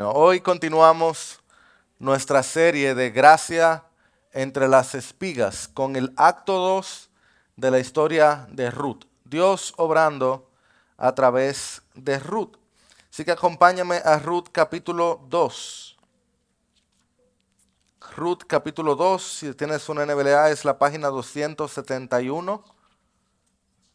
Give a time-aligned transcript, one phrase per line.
[0.00, 1.40] Hoy continuamos
[1.98, 3.82] nuestra serie de gracia
[4.30, 7.10] entre las espigas con el acto 2
[7.56, 9.06] de la historia de Ruth.
[9.24, 10.52] Dios obrando
[10.98, 12.58] a través de Ruth.
[13.10, 15.98] Así que acompáñame a Ruth capítulo 2.
[18.14, 22.64] Ruth capítulo 2, si tienes una NBLA es la página 271.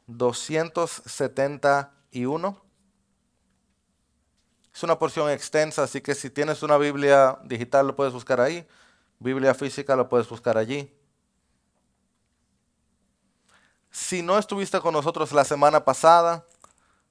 [0.07, 2.61] 271.
[4.73, 8.65] Es una porción extensa, así que si tienes una Biblia digital lo puedes buscar ahí.
[9.19, 10.91] Biblia física lo puedes buscar allí.
[13.91, 16.45] Si no estuviste con nosotros la semana pasada,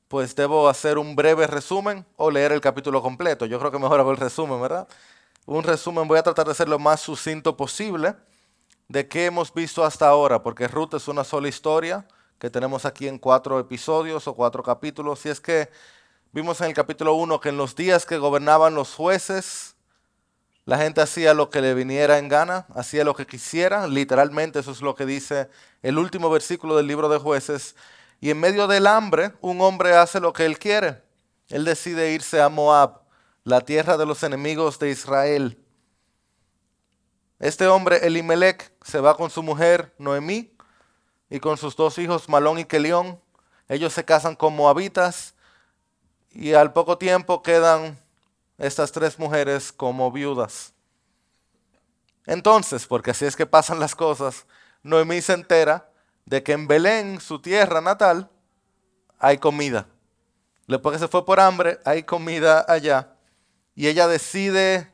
[0.09, 3.47] pues debo hacer un breve resumen o leer el capítulo completo.
[3.47, 4.89] Yo creo que mejor hago el resumen, ¿verdad?
[5.47, 8.15] Un resumen, voy a tratar de ser lo más sucinto posible
[8.89, 12.07] de qué hemos visto hasta ahora, porque Ruth es una sola historia
[12.39, 15.25] que tenemos aquí en cuatro episodios o cuatro capítulos.
[15.25, 15.71] Y es que
[16.35, 19.77] Vimos en el capítulo 1 que en los días que gobernaban los jueces,
[20.65, 24.71] la gente hacía lo que le viniera en gana, hacía lo que quisiera, literalmente eso
[24.71, 25.51] es lo que dice
[25.83, 27.77] el último versículo del libro de jueces.
[28.19, 31.03] Y en medio del hambre, un hombre hace lo que él quiere.
[31.51, 33.03] Él decide irse a Moab,
[33.45, 35.63] la tierra de los enemigos de Israel.
[37.41, 40.57] Este hombre, Elimelech, se va con su mujer Noemí
[41.29, 43.21] y con sus dos hijos Malón y Kelión.
[43.69, 45.35] Ellos se casan con moabitas
[46.35, 47.99] y al poco tiempo quedan
[48.59, 50.73] estas tres mujeres como viudas.
[52.27, 54.47] Entonces, porque así es que pasan las cosas,
[54.83, 55.91] Noemí se entera
[56.25, 58.31] de que en Belén, su tierra natal,
[59.19, 59.87] hay comida.
[60.69, 63.15] Después que se fue por hambre, hay comida allá.
[63.75, 64.93] Y ella decide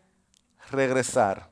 [0.70, 1.50] regresar.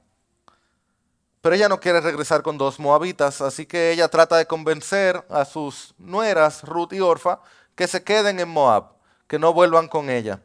[1.40, 5.44] Pero ella no quiere regresar con dos moabitas, así que ella trata de convencer a
[5.44, 7.40] sus nueras, Ruth y Orfa,
[7.74, 8.95] que se queden en Moab
[9.26, 10.40] que no vuelvan con ella.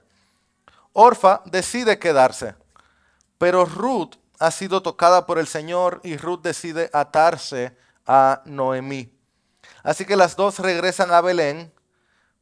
[0.94, 2.56] Orfa decide quedarse,
[3.38, 9.14] pero Ruth ha sido tocada por el Señor y Ruth decide atarse a Noemí.
[9.84, 11.72] Así que las dos regresan a Belén,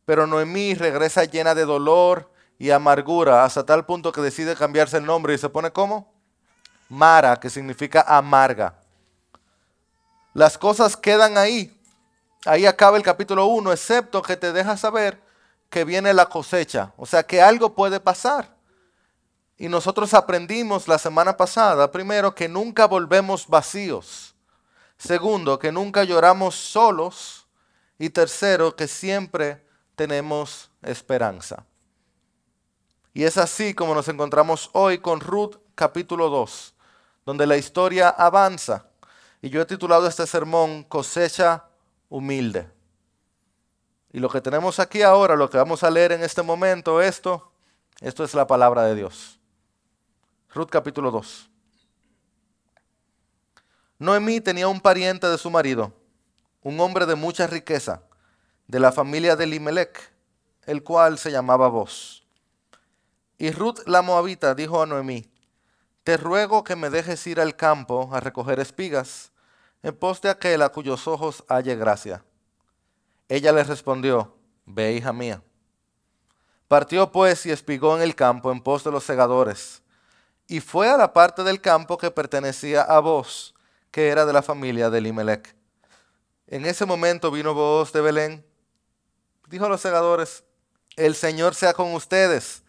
[0.06, 5.06] pero Noemí regresa llena de dolor y amargura hasta tal punto que decide cambiarse el
[5.06, 6.12] nombre y se pone como
[6.90, 8.74] Mara, que significa amarga.
[10.34, 11.76] Las cosas quedan ahí.
[12.46, 15.22] Ahí acaba el capítulo 1, excepto que te deja saber
[15.70, 18.58] que viene la cosecha, o sea que algo puede pasar.
[19.58, 24.34] Y nosotros aprendimos la semana pasada, primero, que nunca volvemos vacíos.
[24.98, 27.46] Segundo, que nunca lloramos solos.
[27.98, 29.66] Y tercero, que siempre
[29.96, 31.66] tenemos esperanza.
[33.14, 36.74] Y es así como nos encontramos hoy con Ruth capítulo 2,
[37.26, 38.86] donde la historia avanza.
[39.42, 41.66] Y yo he titulado este sermón Cosecha
[42.08, 42.79] Humilde.
[44.12, 47.52] Y lo que tenemos aquí ahora, lo que vamos a leer en este momento, esto,
[48.02, 49.40] esto es la palabra de Dios.
[50.52, 51.50] Ruth capítulo 2.
[54.00, 55.94] Noemí tenía un pariente de su marido,
[56.64, 58.02] un hombre de mucha riqueza,
[58.68, 60.12] de la familia de Limelech,
[60.66, 62.26] el cual se llamaba Boz.
[63.38, 65.30] Y Ruth la moabita dijo a Noemí,
[66.04, 69.32] te ruego que me dejes ir al campo a recoger espigas,
[69.84, 72.24] en pos de aquel a cuyos ojos halle gracia
[73.30, 74.36] ella le respondió,
[74.66, 75.42] Ve, hija mía.
[76.68, 79.82] Partió pues y espigó en el campo en pos de los segadores,
[80.48, 83.56] y fue a la parte del campo que pertenecía a vos,
[83.92, 85.56] que era de la familia de Elimelech.
[86.48, 88.46] En ese momento vino vos de Belén,
[89.48, 90.44] dijo a los segadores,
[90.96, 92.64] el Señor sea con ustedes,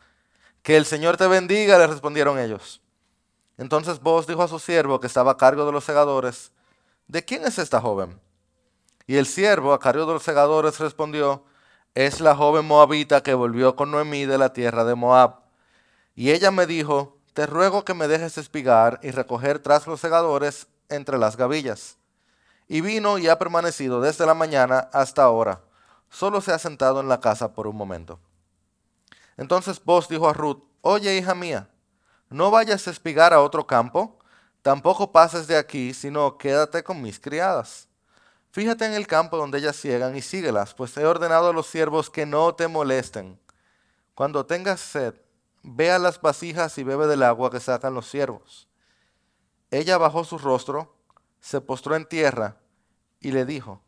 [0.62, 2.80] que el Señor te bendiga, le respondieron ellos.
[3.56, 6.52] Entonces vos dijo a su siervo que estaba a cargo de los segadores,
[7.06, 8.18] ¿de quién es esta joven?
[9.10, 11.42] Y el siervo, a cargo de los segadores, respondió,
[11.96, 15.40] es la joven moabita que volvió con Noemí de la tierra de Moab.
[16.14, 20.68] Y ella me dijo, te ruego que me dejes espigar y recoger tras los segadores
[20.88, 21.96] entre las gavillas.
[22.68, 25.60] Y vino y ha permanecido desde la mañana hasta ahora.
[26.08, 28.20] Solo se ha sentado en la casa por un momento.
[29.36, 31.68] Entonces vos dijo a Ruth, oye hija mía,
[32.28, 34.20] no vayas a espigar a otro campo,
[34.62, 37.89] tampoco pases de aquí, sino quédate con mis criadas.
[38.52, 42.10] Fíjate en el campo donde ellas ciegan y síguelas, pues he ordenado a los siervos
[42.10, 43.38] que no te molesten.
[44.14, 45.14] Cuando tengas sed,
[45.62, 48.68] ve a las vasijas y bebe del agua que sacan los siervos.
[49.70, 50.96] Ella bajó su rostro,
[51.38, 52.56] se postró en tierra
[53.20, 53.80] y le dijo,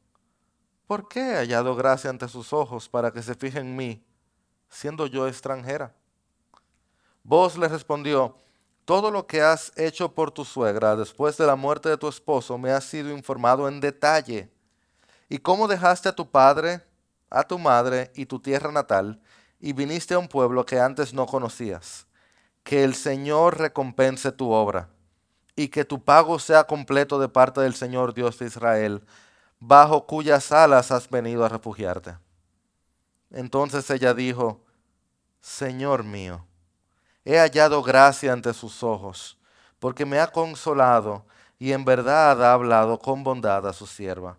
[0.86, 4.06] ¿por qué he hallado gracia ante sus ojos para que se fije en mí,
[4.68, 5.94] siendo yo extranjera?
[7.24, 8.36] Vos le respondió,
[8.84, 12.58] todo lo que has hecho por tu suegra después de la muerte de tu esposo
[12.58, 14.50] me ha sido informado en detalle.
[15.28, 16.82] Y cómo dejaste a tu padre,
[17.30, 19.20] a tu madre y tu tierra natal,
[19.60, 22.06] y viniste a un pueblo que antes no conocías.
[22.62, 24.88] que el Señor recompense tu obra
[25.56, 29.04] y que tu pago sea completo de parte del Señor Dios de Israel,
[29.60, 32.16] bajo cuyas alas has venido a refugiarte.
[33.30, 34.64] Entonces ella dijo,
[35.40, 36.46] Señor mío,
[37.24, 39.38] he hallado gracia ante sus ojos,
[39.78, 41.24] porque me ha consolado
[41.58, 44.36] y en verdad ha hablado con bondad a su sierva,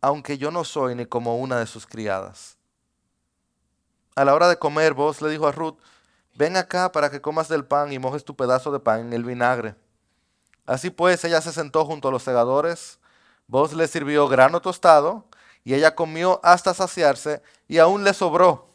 [0.00, 2.56] aunque yo no soy ni como una de sus criadas.
[4.14, 5.78] A la hora de comer, vos le dijo a Ruth,
[6.34, 9.24] ven acá para que comas del pan y mojes tu pedazo de pan en el
[9.24, 9.74] vinagre.
[10.66, 12.98] Así pues, ella se sentó junto a los segadores,
[13.46, 15.24] vos le sirvió grano tostado,
[15.64, 18.68] y ella comió hasta saciarse, y aún le sobró.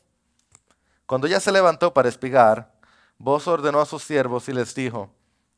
[1.06, 2.77] Cuando ella se levantó para espigar,
[3.18, 5.10] vos ordenó a sus siervos y les dijo,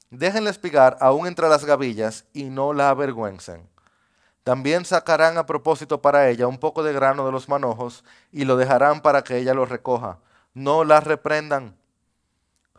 [0.09, 3.69] déjenle espigar aún entre las gavillas y no la avergüencen.
[4.44, 8.57] También sacarán a propósito para ella un poco de grano de los manojos y lo
[8.57, 10.19] dejarán para que ella lo recoja.
[10.53, 11.77] No la reprendan.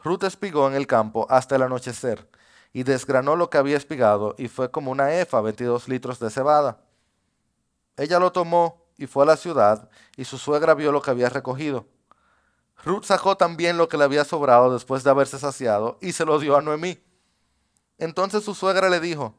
[0.02, 2.28] Ruth espigó en el campo hasta el anochecer
[2.72, 6.80] y desgranó lo que había espigado y fue como una efa, 22 litros de cebada.
[7.96, 11.28] Ella lo tomó y fue a la ciudad y su suegra vio lo que había
[11.28, 11.86] recogido.
[12.84, 16.38] Ruth sacó también lo que le había sobrado después de haberse saciado y se lo
[16.38, 16.98] dio a Noemí.
[17.98, 19.34] Entonces su suegra le dijo,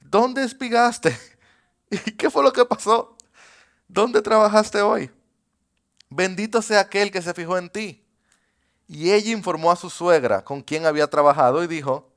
[0.00, 1.18] ¿dónde espigaste?
[1.90, 3.16] ¿Y qué fue lo que pasó?
[3.88, 5.10] ¿Dónde trabajaste hoy?
[6.10, 8.04] Bendito sea aquel que se fijó en ti.
[8.86, 12.10] Y ella informó a su suegra con quien había trabajado y dijo,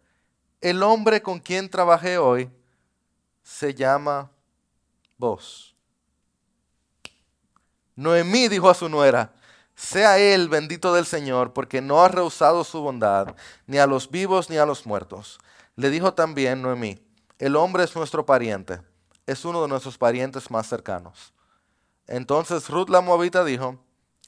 [0.60, 2.50] el hombre con quien trabajé hoy
[3.44, 4.30] se llama
[5.18, 5.76] vos.
[7.96, 9.34] Noemí dijo a su nuera,
[9.76, 13.36] sea él bendito del Señor, porque no ha rehusado su bondad,
[13.68, 15.40] ni a los vivos ni a los muertos.
[15.76, 17.00] Le dijo también Noemí,
[17.40, 18.82] el hombre es nuestro pariente,
[19.26, 21.34] es uno de nuestros parientes más cercanos.
[22.08, 23.78] Entonces Ruth la Moabita dijo,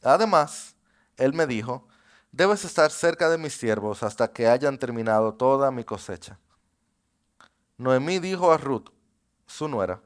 [0.03, 0.75] además,
[1.15, 1.87] él me dijo,
[2.31, 6.37] debes estar cerca de mis siervos hasta que hayan terminado toda mi cosecha.
[7.77, 8.89] Noemí dijo a Ruth,
[9.45, 10.01] su nuera,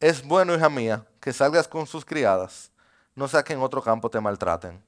[0.00, 2.70] es bueno, hija mía, que salgas con sus criadas
[3.14, 4.82] no sea que en otro campo te maltraten.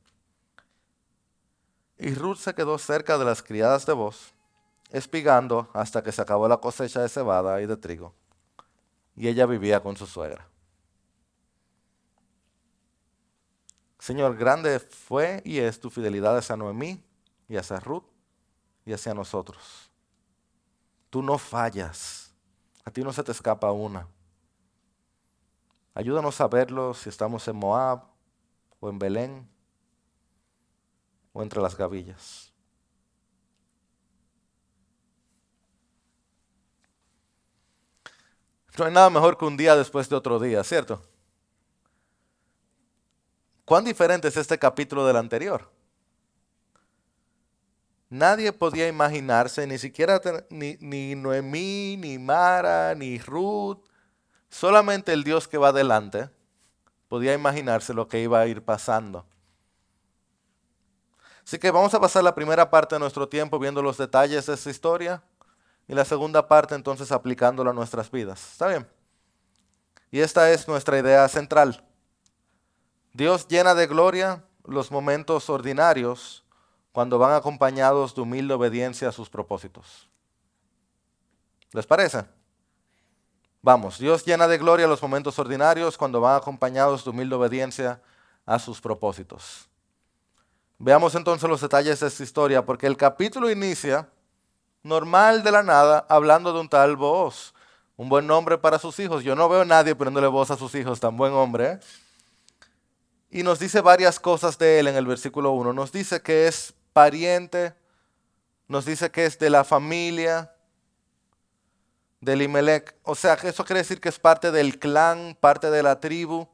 [1.99, 4.35] Y Ruth se quedó cerca de las criadas de voz,
[4.91, 8.15] espigando hasta que se acabó la cosecha de cebada y de trigo.
[9.15, 10.47] Y ella vivía con su suegra.
[13.99, 17.03] Señor, grande fue y es tu fidelidad hacia Noemí
[17.49, 18.05] y hacia Ruth
[18.85, 19.91] y hacia nosotros.
[21.11, 22.31] Tú no fallas.
[22.85, 24.07] A ti no se te escapa una.
[25.95, 28.16] Ayúdanos a verlo si estamos en Moab
[28.81, 29.49] o en Belén
[31.33, 32.53] o entre las gavillas.
[38.79, 41.03] No hay nada mejor que un día después de otro día, ¿cierto?
[43.65, 45.71] ¿Cuán diferente es este capítulo del anterior?
[48.09, 50.21] Nadie podía imaginarse, ni siquiera
[50.51, 53.85] ni, ni Noemí, ni Mara, ni Ruth,
[54.49, 56.31] solamente el Dios que va adelante
[57.17, 59.25] podía imaginarse lo que iba a ir pasando.
[61.43, 64.53] Así que vamos a pasar la primera parte de nuestro tiempo viendo los detalles de
[64.53, 65.23] esta historia
[65.89, 68.53] y la segunda parte entonces aplicándola a nuestras vidas.
[68.53, 68.87] ¿Está bien?
[70.11, 71.83] Y esta es nuestra idea central.
[73.15, 76.45] Dios llena de gloria los momentos ordinarios
[76.93, 80.07] cuando van acompañados de humilde obediencia a sus propósitos.
[81.73, 82.27] ¿Les parece?
[83.67, 88.01] Vamos, Dios llena de gloria los momentos ordinarios cuando van acompañados de humilde obediencia
[88.45, 89.69] a sus propósitos.
[90.79, 94.09] Veamos entonces los detalles de esta historia, porque el capítulo inicia
[94.85, 97.53] normal de la nada, hablando de un tal voz,
[97.97, 99.25] un buen nombre para sus hijos.
[99.25, 101.73] Yo no veo a nadie poniéndole voz a sus hijos, tan buen hombre.
[101.73, 101.81] ¿eh?
[103.31, 105.73] Y nos dice varias cosas de él en el versículo 1.
[105.73, 107.75] Nos dice que es pariente,
[108.69, 110.53] nos dice que es de la familia,
[112.27, 112.97] del Imelec.
[113.05, 116.49] O sea, eso quiere decir que es parte del clan, parte de la tribu.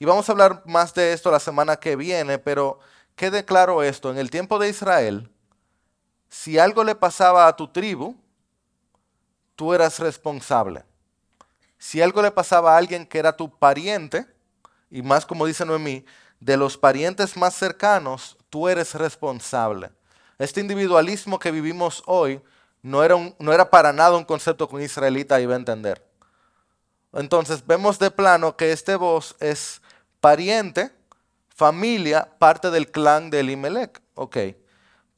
[0.00, 2.80] Y vamos a hablar más de esto la semana que viene, pero
[3.14, 5.30] quede claro esto, en el tiempo de Israel,
[6.28, 8.16] si algo le pasaba a tu tribu,
[9.54, 10.84] tú eras responsable.
[11.78, 14.26] Si algo le pasaba a alguien que era tu pariente,
[14.90, 16.04] y más como dice Noemí,
[16.40, 19.92] de los parientes más cercanos, tú eres responsable.
[20.38, 22.42] Este individualismo que vivimos hoy
[22.82, 26.04] no era, no era para nada un concepto que un israelita iba a entender.
[27.12, 29.82] Entonces vemos de plano que este voz es
[30.20, 30.90] pariente,
[31.48, 34.00] familia, parte del clan de Elimelech.
[34.14, 34.36] Ok.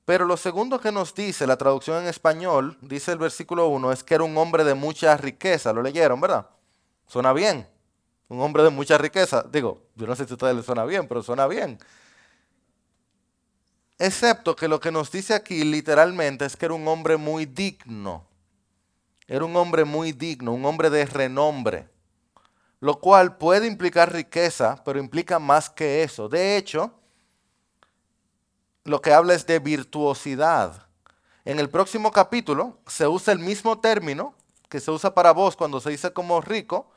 [0.05, 4.05] Pero lo segundo que nos dice la traducción en español, dice el versículo 1, es
[4.05, 5.73] que era un hombre de mucha riqueza.
[5.73, 6.47] Lo leyeron, ¿verdad?
[7.07, 7.67] Suena bien.
[8.29, 9.45] Un hombre de mucha riqueza.
[9.51, 11.79] Digo, yo no sé si a ustedes les suena bien, pero suena bien.
[13.99, 18.27] Excepto que lo que nos dice aquí literalmente es que era un hombre muy digno.
[19.27, 21.89] Era un hombre muy digno, un hombre de renombre.
[22.81, 26.29] Lo cual puede implicar riqueza, pero implica más que eso.
[26.29, 26.93] De hecho,
[28.85, 30.87] lo que habla es de virtuosidad.
[31.45, 34.35] En el próximo capítulo se usa el mismo término
[34.69, 36.91] que se usa para vos cuando se dice como rico,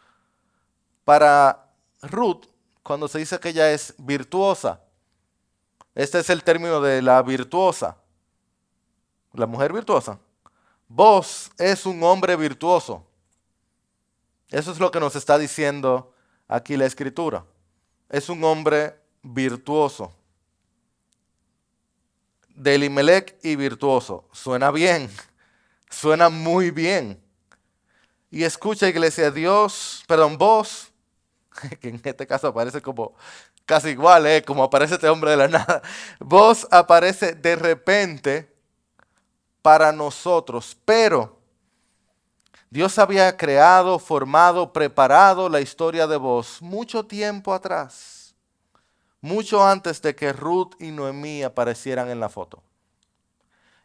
[1.05, 1.69] para
[2.01, 2.45] Ruth
[2.81, 4.81] cuando se dice que ella es virtuosa.
[5.97, 7.97] Este es el término de la virtuosa.
[9.33, 10.19] La mujer virtuosa.
[10.87, 13.03] Vos es un hombre virtuoso.
[14.51, 16.13] Eso es lo que nos está diciendo
[16.47, 17.43] aquí la escritura.
[18.09, 20.13] Es un hombre virtuoso.
[22.49, 24.29] De Elimelech y virtuoso.
[24.31, 25.09] Suena bien.
[25.89, 27.19] Suena muy bien.
[28.29, 30.91] Y escucha, iglesia, Dios, perdón, vos,
[31.81, 33.15] que en este caso aparece como
[33.67, 34.43] casi igual, ¿eh?
[34.43, 35.83] como aparece este hombre de la nada.
[36.19, 38.51] Vos aparece de repente
[39.61, 41.37] para nosotros, pero
[42.69, 48.33] Dios había creado, formado, preparado la historia de vos mucho tiempo atrás,
[49.19, 52.63] mucho antes de que Ruth y Noemí aparecieran en la foto.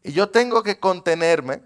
[0.04, 1.62] Y yo tengo que contenerme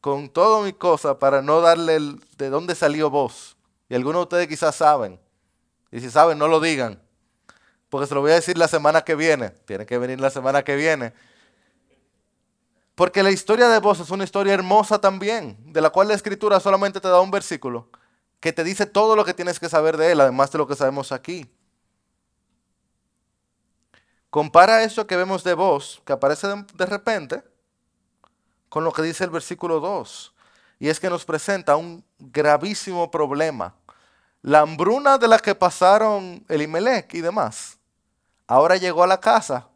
[0.00, 3.56] con toda mi cosa para no darle el, de dónde salió vos.
[3.88, 5.18] Y algunos de ustedes quizás saben.
[5.90, 7.00] Y si saben, no lo digan.
[7.96, 9.48] Porque se lo voy a decir la semana que viene.
[9.48, 11.14] Tiene que venir la semana que viene.
[12.94, 16.60] Porque la historia de vos es una historia hermosa también, de la cual la escritura
[16.60, 17.88] solamente te da un versículo
[18.38, 20.76] que te dice todo lo que tienes que saber de él, además de lo que
[20.76, 21.50] sabemos aquí.
[24.28, 27.42] Compara eso que vemos de vos, que aparece de repente,
[28.68, 30.34] con lo que dice el versículo 2.
[30.80, 33.74] Y es que nos presenta un gravísimo problema.
[34.42, 37.75] La hambruna de la que pasaron Elimelech y demás,
[38.46, 39.68] ahora llegó a la casa.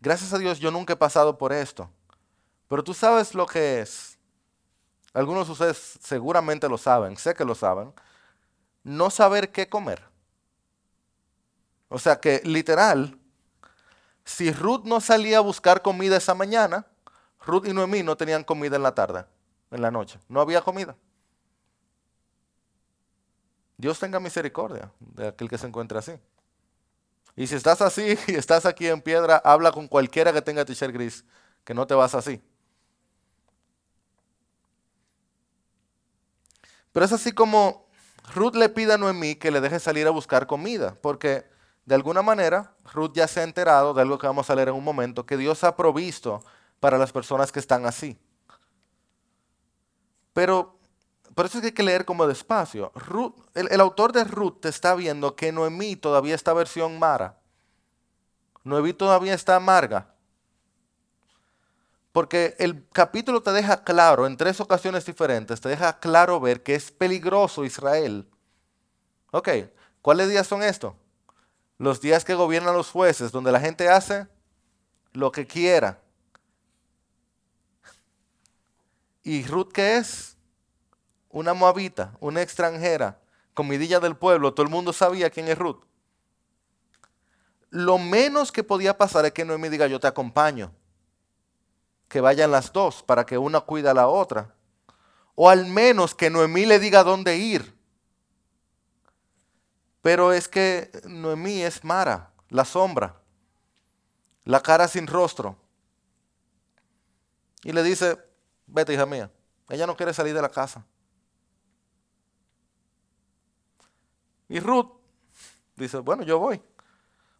[0.00, 1.90] Gracias a Dios yo nunca he pasado por esto.
[2.68, 4.18] Pero tú sabes lo que es.
[5.12, 7.92] Algunos de ustedes seguramente lo saben, sé que lo saben.
[8.82, 10.02] No saber qué comer.
[11.88, 13.16] O sea que literal,
[14.24, 16.86] si Ruth no salía a buscar comida esa mañana,
[17.46, 19.24] Ruth y Noemí no tenían comida en la tarde,
[19.70, 20.18] en la noche.
[20.28, 20.96] No había comida.
[23.76, 26.12] Dios tenga misericordia de aquel que se encuentre así.
[27.36, 30.92] Y si estás así y estás aquí en piedra, habla con cualquiera que tenga t-shirt
[30.92, 31.24] gris,
[31.64, 32.42] que no te vas así.
[36.92, 37.88] Pero es así como
[38.34, 41.44] Ruth le pide a Noemí que le deje salir a buscar comida, porque
[41.84, 44.74] de alguna manera, Ruth ya se ha enterado de algo que vamos a leer en
[44.74, 46.42] un momento, que Dios ha provisto
[46.80, 48.18] para las personas que están así.
[50.32, 50.73] Pero
[51.34, 52.92] por eso es que hay que leer como despacio.
[53.54, 57.38] el, el, autor de Ruth te está viendo que Noemí todavía está versión Mara.
[58.62, 60.14] Noemí todavía está amarga.
[62.12, 66.74] Porque el capítulo te deja claro, en tres ocasiones diferentes, te deja claro ver que
[66.74, 68.28] es peligroso Israel.
[69.32, 69.48] Ok,
[70.00, 70.94] ¿cuáles días son estos?
[71.78, 74.26] los días que gobiernan los jueces, donde la gente hace
[75.12, 76.00] lo que quiera.
[79.22, 80.33] ¿Y Ruth qué es?
[81.34, 83.18] Una moabita, una extranjera,
[83.54, 85.82] comidilla del pueblo, todo el mundo sabía quién es Ruth.
[87.70, 90.70] Lo menos que podía pasar es que Noemí diga, yo te acompaño.
[92.06, 94.54] Que vayan las dos para que una cuida a la otra.
[95.34, 97.76] O al menos que Noemí le diga dónde ir.
[100.02, 103.20] Pero es que Noemí es Mara, la sombra,
[104.44, 105.56] la cara sin rostro.
[107.64, 108.24] Y le dice,
[108.68, 109.32] vete hija mía,
[109.68, 110.86] ella no quiere salir de la casa.
[114.48, 114.90] Y Ruth
[115.76, 116.60] dice, bueno, yo voy.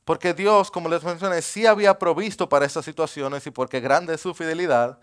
[0.04, 4.20] Porque Dios, como les mencioné, sí había provisto para estas situaciones y porque grande es
[4.20, 4.98] su fidelidad.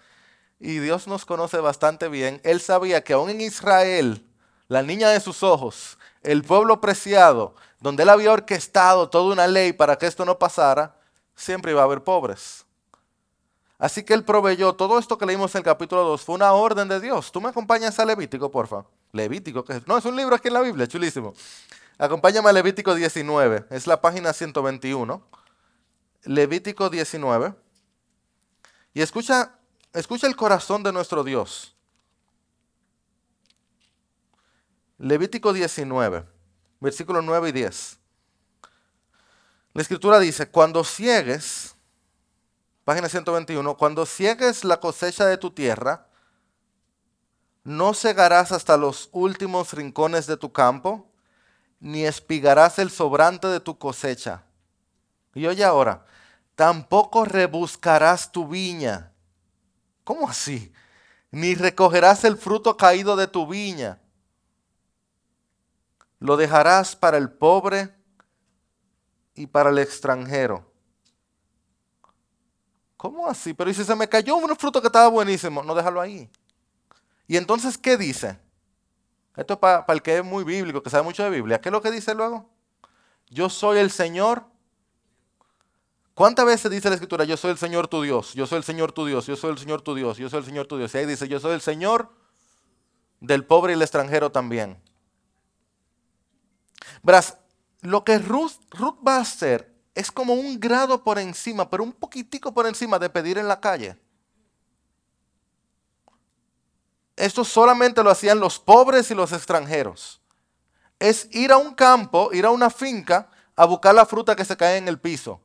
[0.60, 2.40] Y Dios nos conoce bastante bien.
[2.44, 4.24] Él sabía que aún en Israel,
[4.68, 9.74] la niña de sus ojos, el pueblo preciado, donde él había orquestado toda una ley
[9.74, 10.96] para que esto no pasara,
[11.36, 12.66] siempre iba a haber pobres.
[13.80, 16.88] Así que él proveyó todo esto que leímos en el capítulo 2, fue una orden
[16.88, 17.32] de Dios.
[17.32, 18.86] ¿Tú me acompañas a Levítico, porfa?
[19.12, 21.34] Levítico, que no, es un libro aquí en la Biblia, chulísimo.
[22.02, 25.24] Acompáñame a Levítico 19, es la página 121.
[26.24, 27.54] Levítico 19.
[28.96, 29.60] Y escucha,
[29.94, 31.76] escucha el corazón de nuestro Dios.
[34.98, 36.26] Levítico 19,
[36.80, 38.00] versículos 9 y 10.
[39.74, 41.76] La escritura dice, cuando ciegues,
[42.84, 46.08] página 121, cuando ciegues la cosecha de tu tierra,
[47.64, 51.11] no cegarás hasta los últimos rincones de tu campo,
[51.82, 54.44] ni espigarás el sobrante de tu cosecha.
[55.34, 56.06] Y oye ahora,
[56.56, 59.12] tampoco rebuscarás tu viña.
[60.04, 60.72] ¿Cómo así?
[61.32, 64.00] Ni recogerás el fruto caído de tu viña.
[66.20, 67.94] Lo dejarás para el pobre
[69.34, 70.72] y para el extranjero.
[72.96, 73.56] ¿Cómo así?
[73.56, 75.64] Pero dice, se me cayó un fruto que estaba buenísimo.
[75.64, 76.30] No déjalo ahí.
[77.26, 78.38] Y entonces, ¿qué dice?
[79.36, 81.62] Esto es para, el que es muy bíblico, que sabe mucho de Biblia.
[81.62, 82.50] ¿Qué es lo que dice luego?
[83.30, 84.44] Yo soy el Señor.
[86.14, 88.92] ¿Cuántas veces dice la Escritura, yo soy el Señor tu Dios, yo soy el Señor
[88.92, 90.94] tu Dios, yo soy el Señor tu Dios, yo soy el Señor tu Dios?
[90.94, 92.10] Y ahí dice, yo soy el Señor
[93.22, 94.78] del pobre y el extranjero también.
[97.02, 97.38] Verás,
[97.80, 101.92] lo que Ruth, Ruth va a hacer es como un grado por encima, pero un
[101.92, 103.98] poquitico por encima de pedir en la calle.
[107.22, 110.20] Esto solamente lo hacían los pobres y los extranjeros.
[110.98, 114.58] Es ir a un campo, ir a una finca, a buscar la fruta que se
[114.58, 115.40] cae en el piso.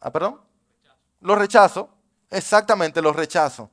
[0.00, 0.40] ¿Ah, perdón?
[1.20, 1.90] Los rechazo.
[2.30, 3.68] Exactamente, los rechazo.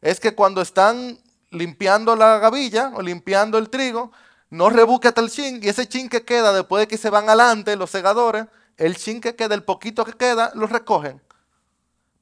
[0.00, 1.18] Es que cuando están
[1.50, 4.10] limpiando la gavilla o limpiando el trigo,
[4.48, 7.28] no rebuque hasta el chin y ese chin que queda después de que se van
[7.28, 8.46] adelante los segadores,
[8.78, 11.20] el chin que queda, el poquito que queda, lo recogen.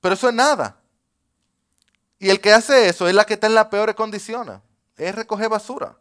[0.01, 0.81] Pero eso es nada.
[2.19, 4.61] Y el que hace eso es la que está en las peores condiciones.
[4.97, 5.97] Es recoger basura.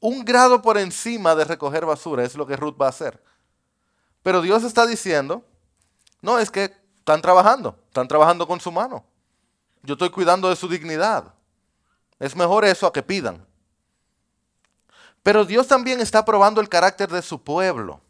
[0.00, 3.22] Un grado por encima de recoger basura es lo que Ruth va a hacer.
[4.22, 5.44] Pero Dios está diciendo,
[6.20, 9.04] no, es que están trabajando, están trabajando con su mano.
[9.82, 11.34] Yo estoy cuidando de su dignidad.
[12.18, 13.44] Es mejor eso a que pidan.
[15.22, 18.00] Pero Dios también está probando el carácter de su pueblo.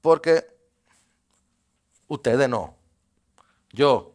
[0.00, 0.46] Porque
[2.08, 2.74] ustedes no.
[3.76, 4.14] Yo.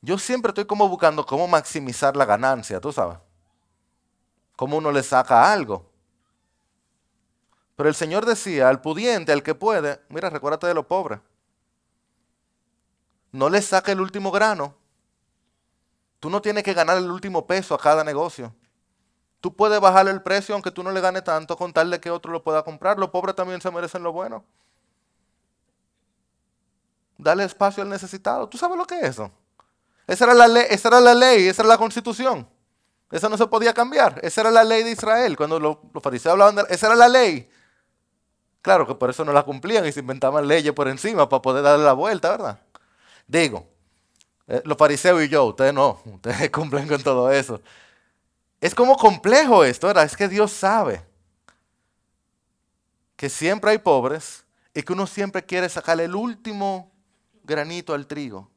[0.00, 3.18] Yo siempre estoy como buscando cómo maximizar la ganancia, tú sabes.
[4.56, 5.88] Cómo uno le saca algo.
[7.76, 11.20] Pero el Señor decía al pudiente, al que puede, mira, recuérdate de los pobres.
[13.30, 14.74] No le saque el último grano.
[16.18, 18.52] Tú no tienes que ganar el último peso a cada negocio.
[19.40, 22.10] Tú puedes bajar el precio aunque tú no le ganes tanto con tal de que
[22.10, 22.98] otro lo pueda comprar.
[22.98, 24.44] Los pobres también se merecen lo bueno.
[27.16, 28.48] Dale espacio al necesitado.
[28.48, 29.30] ¿Tú sabes lo que es eso?
[30.06, 32.46] Esa era la ley, esa era la ley, esa la constitución.
[33.10, 34.18] Esa no se podía cambiar.
[34.22, 35.36] Esa era la ley de Israel.
[35.36, 37.48] Cuando los, fariseos hablaban de esa era la ley.
[38.60, 41.62] Claro que por eso no la cumplían y se inventaban leyes por encima para poder
[41.62, 42.58] darle la vuelta, ¿verdad?
[43.26, 43.66] Digo,
[44.48, 47.60] eh, los fariseos y yo, ustedes no, ustedes cumplen con todo eso.
[48.60, 50.04] Es como complejo esto, ¿verdad?
[50.04, 51.04] Es que Dios sabe
[53.16, 56.93] que siempre hay pobres y que uno siempre quiere sacarle el último
[57.44, 58.50] granito al trigo.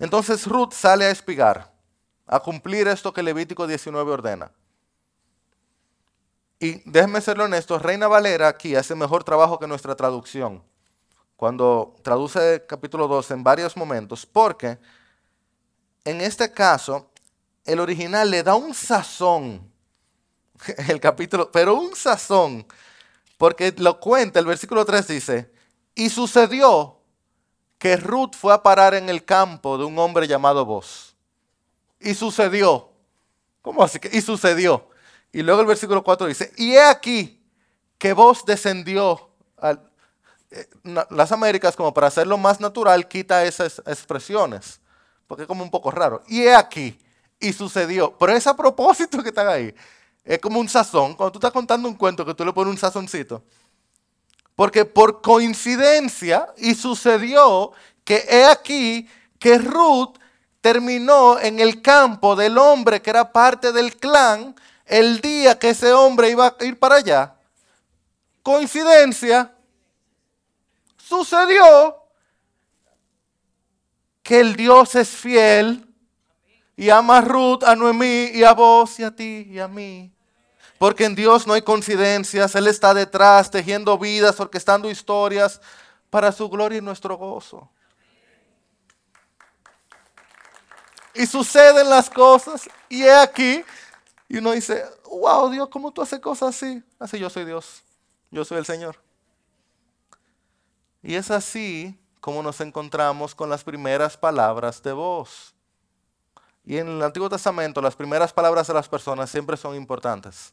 [0.00, 1.72] Entonces Ruth sale a espigar,
[2.26, 4.50] a cumplir esto que Levítico 19 ordena.
[6.58, 10.62] Y déjenme serlo honesto, Reina Valera aquí hace mejor trabajo que nuestra traducción
[11.38, 14.76] cuando traduce capítulo 2 en varios momentos, porque
[16.04, 17.12] en este caso
[17.64, 19.70] el original le da un sazón,
[20.88, 22.66] el capítulo, pero un sazón,
[23.36, 25.52] porque lo cuenta, el versículo 3 dice,
[25.98, 26.96] y sucedió
[27.76, 31.16] que Ruth fue a parar en el campo de un hombre llamado Vos.
[31.98, 32.90] Y sucedió.
[33.62, 33.98] ¿Cómo así?
[34.12, 34.90] Y sucedió.
[35.32, 37.44] Y luego el versículo 4 dice, y he aquí
[37.98, 39.28] que Vos descendió
[40.52, 40.68] eh,
[41.10, 44.80] las Américas, como para hacerlo más natural, quita esas expresiones,
[45.26, 46.22] porque es como un poco raro.
[46.28, 46.96] Y he aquí,
[47.40, 49.74] y sucedió, pero es a propósito que están ahí.
[50.22, 52.78] Es como un sazón, cuando tú estás contando un cuento que tú le pones un
[52.78, 53.42] sazoncito.
[54.58, 57.70] Porque por coincidencia, y sucedió
[58.02, 60.18] que he aquí que Ruth
[60.60, 65.92] terminó en el campo del hombre que era parte del clan el día que ese
[65.92, 67.36] hombre iba a ir para allá.
[68.42, 69.54] Coincidencia,
[70.96, 71.94] sucedió
[74.24, 75.86] que el Dios es fiel
[76.74, 80.12] y ama a Ruth, a Noemí y a vos y a ti y a mí.
[80.78, 85.60] Porque en Dios no hay coincidencias, Él está detrás, tejiendo vidas, orquestando historias
[86.08, 87.68] para su gloria y nuestro gozo.
[91.14, 93.64] Y suceden las cosas y he aquí,
[94.28, 96.82] y uno dice, wow Dios, ¿cómo tú haces cosas así?
[96.98, 97.82] Así yo soy Dios,
[98.30, 98.96] yo soy el Señor.
[101.02, 105.54] Y es así como nos encontramos con las primeras palabras de voz.
[106.64, 110.52] Y en el Antiguo Testamento las primeras palabras de las personas siempre son importantes.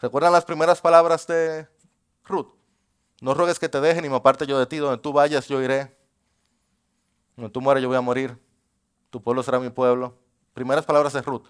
[0.00, 1.68] ¿Recuerdan las primeras palabras de
[2.24, 2.48] Ruth?
[3.20, 5.60] No ruegues que te dejen y me aparte yo de ti, donde tú vayas yo
[5.60, 5.96] iré.
[7.36, 8.38] Donde tú mueras yo voy a morir.
[9.10, 10.16] Tu pueblo será mi pueblo.
[10.54, 11.44] Primeras palabras de Ruth.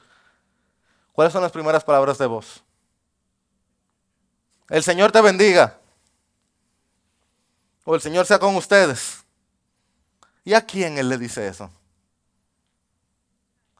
[1.12, 2.62] ¿Cuáles son las primeras palabras de vos?
[4.68, 5.78] El Señor te bendiga.
[7.84, 9.24] O el Señor sea con ustedes.
[10.44, 11.70] ¿Y a quién Él le dice eso?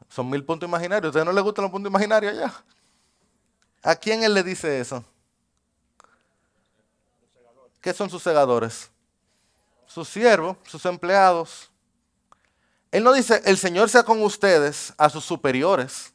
[0.09, 1.07] Son mil puntos imaginarios.
[1.07, 2.53] ¿A ustedes no les gustan los puntos imaginarios allá?
[3.83, 5.05] ¿A quién Él le dice eso?
[7.81, 8.91] ¿Qué son sus segadores?
[9.87, 11.71] Sus siervos, sus empleados.
[12.91, 16.13] Él no dice, el Señor sea con ustedes, a sus superiores.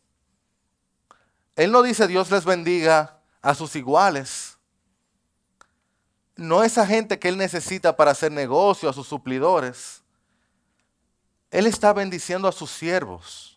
[1.55, 4.57] Él no dice, Dios les bendiga a sus iguales.
[6.35, 10.01] No esa gente que Él necesita para hacer negocio, a sus suplidores.
[11.51, 13.52] Él está bendiciendo a sus siervos.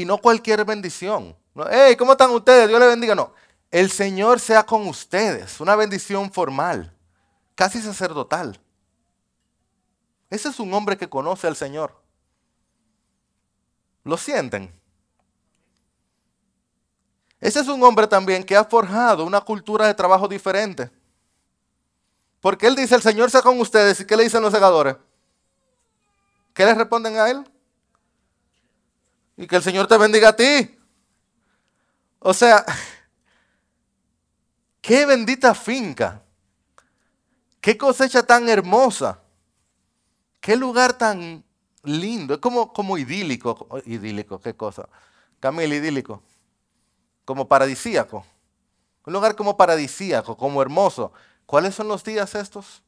[0.00, 1.36] Y no cualquier bendición.
[1.70, 2.68] hey, ¿cómo están ustedes?
[2.68, 3.14] Dios les bendiga.
[3.14, 3.34] No,
[3.70, 5.60] el Señor sea con ustedes.
[5.60, 6.96] Una bendición formal,
[7.54, 8.58] casi sacerdotal.
[10.30, 12.00] Ese es un hombre que conoce al Señor.
[14.04, 14.72] ¿Lo sienten?
[17.38, 20.90] Ese es un hombre también que ha forjado una cultura de trabajo diferente.
[22.40, 24.00] Porque él dice, el Señor sea con ustedes.
[24.00, 24.96] ¿Y qué le dicen los segadores?
[26.54, 27.44] ¿Qué le responden a él?
[29.40, 30.78] Y que el Señor te bendiga a ti.
[32.18, 32.64] O sea,
[34.82, 36.22] qué bendita finca.
[37.60, 39.20] Qué cosecha tan hermosa.
[40.40, 41.42] Qué lugar tan
[41.82, 42.34] lindo.
[42.34, 43.66] Es como, como idílico.
[43.86, 44.88] Idílico, qué cosa.
[45.40, 46.22] Camila, idílico
[47.30, 48.26] como paradisíaco.
[49.06, 51.12] Un lugar como paradisíaco, como hermoso.
[51.46, 52.82] ¿Cuáles son los días estos?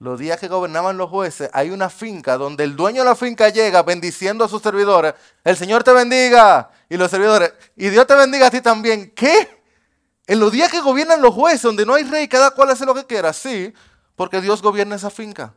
[0.00, 3.48] Los días que gobernaban los jueces, hay una finca donde el dueño de la finca
[3.48, 5.14] llega bendiciendo a sus servidores.
[5.42, 6.70] El Señor te bendiga.
[6.88, 9.10] Y los servidores, y Dios te bendiga a ti también.
[9.10, 9.62] ¿Qué?
[10.26, 12.94] En los días que gobiernan los jueces, donde no hay rey, cada cual hace lo
[12.94, 13.32] que quiera.
[13.32, 13.74] Sí,
[14.14, 15.52] porque Dios gobierna esa finca.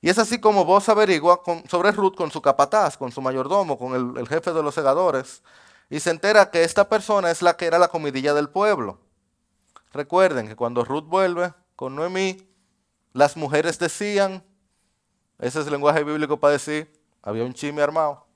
[0.00, 3.94] Y es así como vos averigua sobre Ruth con su capataz, con su mayordomo, con
[3.94, 5.42] el, el jefe de los segadores,
[5.88, 8.98] y se entera que esta persona es la que era la comidilla del pueblo.
[9.92, 12.48] Recuerden que cuando Ruth vuelve con Noemí,
[13.12, 14.42] las mujeres decían,
[15.38, 18.26] ese es el lenguaje bíblico para decir, había un chisme armado.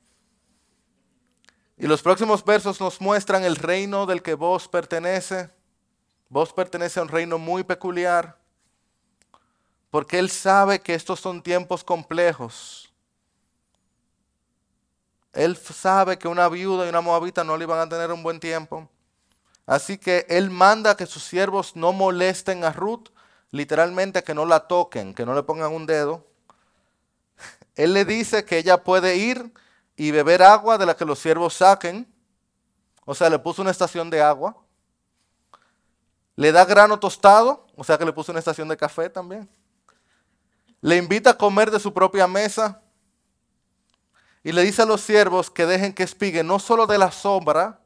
[1.76, 5.50] Y los próximos versos nos muestran el reino del que vos pertenece.
[6.28, 8.38] Vos pertenece a un reino muy peculiar
[9.90, 12.92] porque Él sabe que estos son tiempos complejos.
[15.32, 18.40] Él sabe que una viuda y una moabita no le iban a tener un buen
[18.40, 18.88] tiempo.
[19.66, 23.08] Así que Él manda que sus siervos no molesten a Ruth,
[23.50, 26.26] literalmente que no la toquen, que no le pongan un dedo.
[27.74, 29.52] Él le dice que ella puede ir
[29.96, 32.06] y beber agua de la que los siervos saquen.
[33.04, 34.56] O sea, le puso una estación de agua.
[36.36, 39.48] Le da grano tostado, o sea que le puso una estación de café también
[40.80, 42.80] le invita a comer de su propia mesa
[44.44, 47.80] y le dice a los siervos que dejen que espigue no solo de la sombra,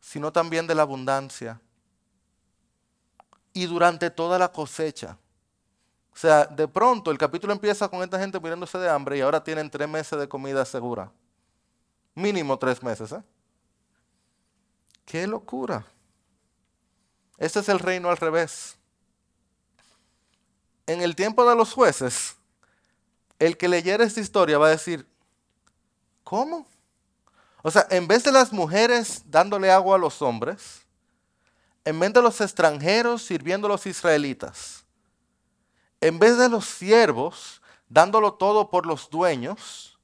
[0.00, 1.60] sino también de la abundancia.
[3.52, 5.18] Y durante toda la cosecha.
[6.12, 9.42] O sea, de pronto el capítulo empieza con esta gente muriéndose de hambre y ahora
[9.42, 11.10] tienen tres meses de comida segura.
[12.14, 13.12] Mínimo tres meses.
[13.12, 13.22] ¿eh?
[15.04, 15.86] ¡Qué locura!
[17.38, 18.76] Este es el reino al revés
[20.86, 22.36] en el tiempo de los jueces,
[23.38, 25.06] el que leyera esta historia va a decir,
[26.24, 26.66] ¿cómo?
[27.62, 30.81] O sea, en vez de las mujeres dándole agua a los hombres,
[31.84, 34.84] en vez de los extranjeros sirviendo a los israelitas,
[36.00, 39.98] en vez de los siervos dándolo todo por los dueños,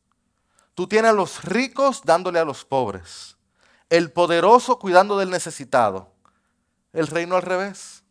[0.74, 3.36] tú tienes a los ricos dándole a los pobres,
[3.90, 6.12] el poderoso cuidando del necesitado,
[6.92, 8.02] el reino al revés.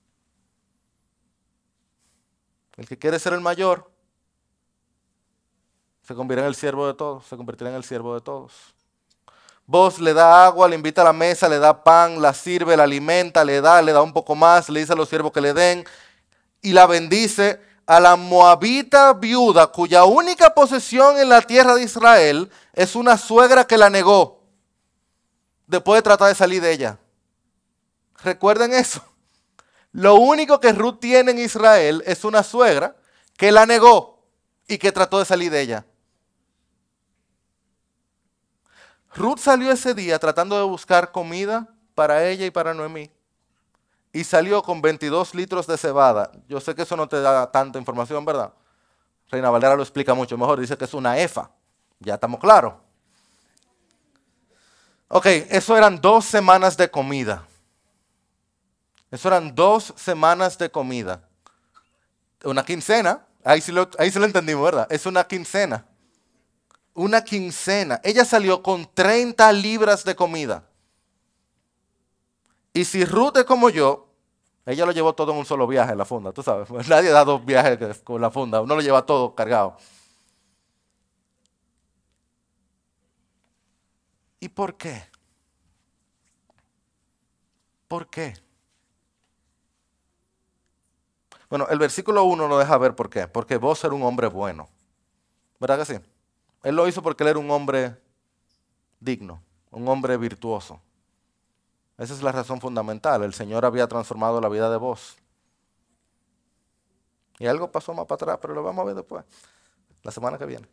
[2.76, 3.92] El que quiere ser el mayor
[6.04, 8.77] se convertirá en el siervo de todos, se convertirá en el siervo de todos.
[9.70, 12.84] Vos le da agua, le invita a la mesa, le da pan, la sirve, la
[12.84, 15.54] alimenta, le da, le da un poco más, le dice a los siervos que le
[15.54, 15.84] den
[16.62, 22.50] y la bendice a la moabita viuda cuya única posesión en la tierra de Israel
[22.72, 24.42] es una suegra que la negó
[25.68, 26.98] después de tratar de salir de ella.
[28.24, 29.04] Recuerden eso.
[29.92, 32.96] Lo único que Ruth tiene en Israel es una suegra
[33.36, 34.24] que la negó
[34.66, 35.86] y que trató de salir de ella.
[39.18, 43.10] Ruth salió ese día tratando de buscar comida para ella y para Noemí.
[44.14, 46.32] Y salió con 22 litros de cebada.
[46.48, 48.54] Yo sé que eso no te da tanta información, ¿verdad?
[49.30, 50.60] Reina Valera lo explica mucho mejor.
[50.60, 51.50] Dice que es una efa.
[52.00, 52.76] Ya estamos claros.
[55.08, 57.44] Ok, eso eran dos semanas de comida.
[59.10, 61.28] Eso eran dos semanas de comida.
[62.44, 63.26] Una quincena.
[63.44, 64.88] Ahí sí, lo, ahí lo entendimos, ¿verdad?
[64.92, 65.86] Es una quincena.
[66.98, 68.02] Una quincena.
[68.04, 70.68] Ella salió con 30 libras de comida.
[72.74, 74.08] Y si Ruth es como yo,
[74.66, 76.68] ella lo llevó todo en un solo viaje en la funda, tú sabes.
[76.90, 79.78] Nadie da dos viajes con la funda, uno lo lleva todo cargado.
[84.40, 85.04] ¿Y por qué?
[87.88, 88.34] ¿Por qué?
[91.48, 93.28] Bueno, el versículo 1 lo deja ver por qué.
[93.28, 94.68] Porque vos eres un hombre bueno.
[95.60, 96.17] ¿Verdad que sí?
[96.64, 97.98] Él lo hizo porque él era un hombre
[99.00, 99.42] digno,
[99.72, 100.82] un hombre virtuoso.
[101.98, 103.24] Esa es la razón fundamental.
[103.24, 105.18] El Señor había transformado la vida de vos.
[107.40, 109.24] Y algo pasó más para atrás, pero lo vamos a ver después,
[110.04, 110.68] la semana que viene.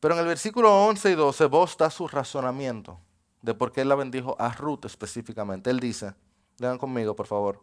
[0.00, 2.98] Pero en el versículo 11 y 12, vos da su razonamiento
[3.42, 5.70] de por qué él la bendijo a Ruth específicamente.
[5.70, 6.14] Él dice,
[6.58, 7.62] lean conmigo por favor,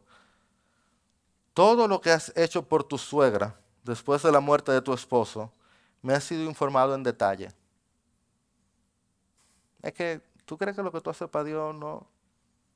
[1.54, 5.52] todo lo que has hecho por tu suegra después de la muerte de tu esposo,
[6.02, 7.50] me ha sido informado en detalle.
[9.82, 12.06] Es que ¿Tú crees que lo que tú haces para Dios no,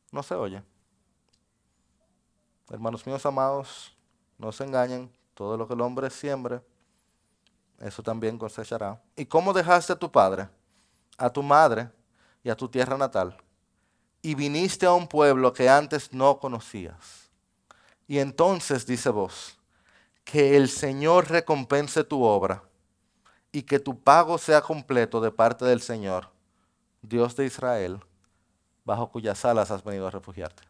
[0.10, 0.64] no se oye?
[2.70, 3.94] Hermanos míos amados,
[4.38, 6.62] no se engañen, todo lo que el hombre siembre,
[7.80, 9.04] eso también cosechará.
[9.14, 10.48] ¿Y cómo dejaste a tu padre,
[11.18, 11.90] a tu madre
[12.46, 13.36] y a tu tierra natal?
[14.22, 17.30] Y viniste a un pueblo que antes no conocías.
[18.08, 19.60] Y entonces, dice vos,
[20.24, 22.64] que el Señor recompense tu obra
[23.56, 26.28] y que tu pago sea completo de parte del Señor
[27.02, 28.02] Dios de Israel,
[28.84, 30.62] bajo cuyas alas has venido a refugiarte.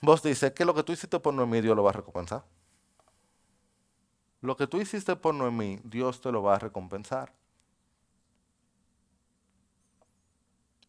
[0.00, 2.44] Vos dices que lo que tú hiciste por Noemí, Dios lo va a recompensar.
[4.42, 7.32] Lo que tú hiciste por Noemí, Dios te lo va a recompensar.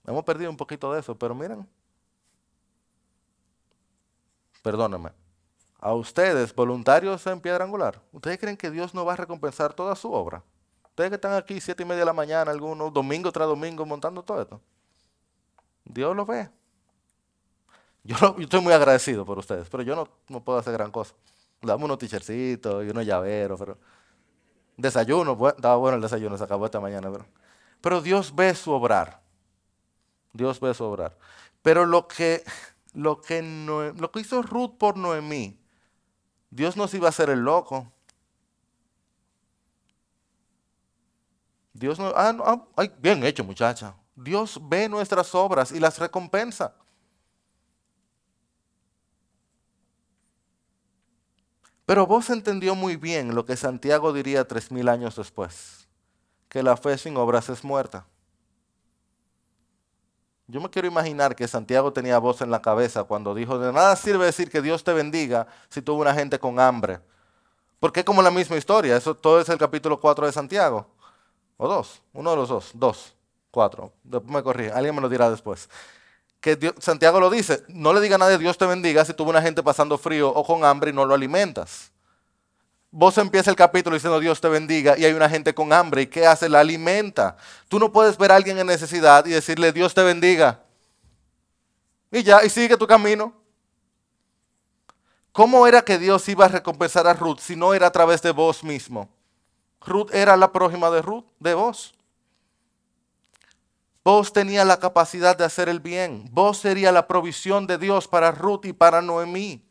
[0.06, 1.68] Hemos perdido un poquito de eso, pero miren,
[4.62, 5.23] perdónenme,
[5.84, 9.98] a ustedes, voluntarios en piedra angular, ¿ustedes creen que Dios no va a recompensar toda
[9.98, 10.42] su obra?
[10.86, 14.24] Ustedes que están aquí siete y media de la mañana, algunos, domingo tras domingo, montando
[14.24, 14.62] todo esto.
[15.84, 16.50] Dios lo ve.
[18.02, 21.16] Yo, estoy muy agradecido por ustedes, pero yo no, puedo hacer gran cosa.
[21.62, 23.78] Damos unos tichercitos y unos llaveros, pero...
[24.78, 27.26] Desayuno, estaba bueno el desayuno, se acabó esta mañana, pero...
[27.82, 29.22] Pero Dios ve su obrar.
[30.32, 31.18] Dios ve su obrar.
[31.62, 32.42] Pero lo que,
[32.94, 35.60] lo que, lo que hizo Ruth por Noemí,
[36.54, 37.92] Dios nos iba a hacer el loco.
[41.74, 43.96] Dios no, ah, ah bien hecho muchacha.
[44.16, 46.76] Dios ve nuestras obras y las recompensa.
[51.88, 55.88] Pero vos entendió muy bien lo que Santiago diría tres mil años después,
[56.50, 58.06] que la fe sin obras es muerta.
[60.48, 63.96] Yo me quiero imaginar que Santiago tenía voz en la cabeza cuando dijo, de nada
[63.96, 67.00] sirve decir que Dios te bendiga si tuvo una gente con hambre.
[67.80, 70.86] Porque es como la misma historia, eso todo es el capítulo 4 de Santiago.
[71.58, 73.16] O dos, uno de los dos, dos,
[73.52, 73.94] cuatro.
[74.04, 75.70] Después me corrí, alguien me lo dirá después.
[76.42, 79.42] Que Santiago lo dice, no le diga a nadie Dios te bendiga si tuvo una
[79.42, 81.93] gente pasando frío o con hambre y no lo alimentas.
[82.96, 86.06] Vos empieza el capítulo diciendo Dios te bendiga y hay una gente con hambre y
[86.06, 86.48] ¿qué hace?
[86.48, 87.36] La alimenta.
[87.68, 90.62] Tú no puedes ver a alguien en necesidad y decirle Dios te bendiga.
[92.12, 93.34] Y ya, y sigue tu camino.
[95.32, 98.30] ¿Cómo era que Dios iba a recompensar a Ruth si no era a través de
[98.30, 99.10] vos mismo?
[99.82, 101.96] Ruth era la prójima de Ruth, de vos.
[104.04, 106.30] Vos tenía la capacidad de hacer el bien.
[106.32, 109.66] Vos sería la provisión de Dios para Ruth y para Noemí.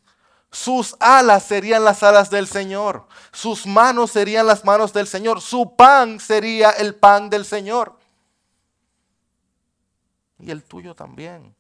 [0.53, 3.07] Sus alas serían las alas del Señor.
[3.33, 5.41] Sus manos serían las manos del Señor.
[5.41, 7.99] Su pan sería el pan del Señor.
[10.38, 11.55] Y el tuyo también.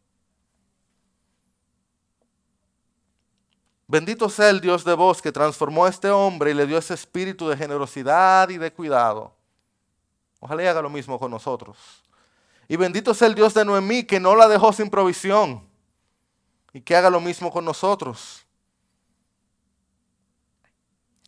[3.86, 6.92] Bendito sea el Dios de vos que transformó a este hombre y le dio ese
[6.92, 9.32] espíritu de generosidad y de cuidado.
[10.38, 11.78] Ojalá haga lo mismo con nosotros.
[12.68, 15.66] Y bendito sea el Dios de Noemí que no la dejó sin provisión
[16.74, 18.46] y que haga lo mismo con nosotros.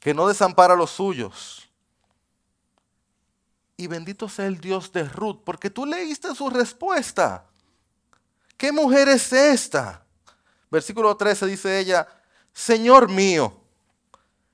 [0.04, 1.66] Que no desampara a los suyos.
[3.74, 7.46] Y bendito sea el Dios de Ruth, porque tú leíste su respuesta.
[8.58, 10.04] ¿Qué mujer es esta?
[10.70, 12.06] Versículo 13 dice ella,
[12.52, 13.58] Señor mío,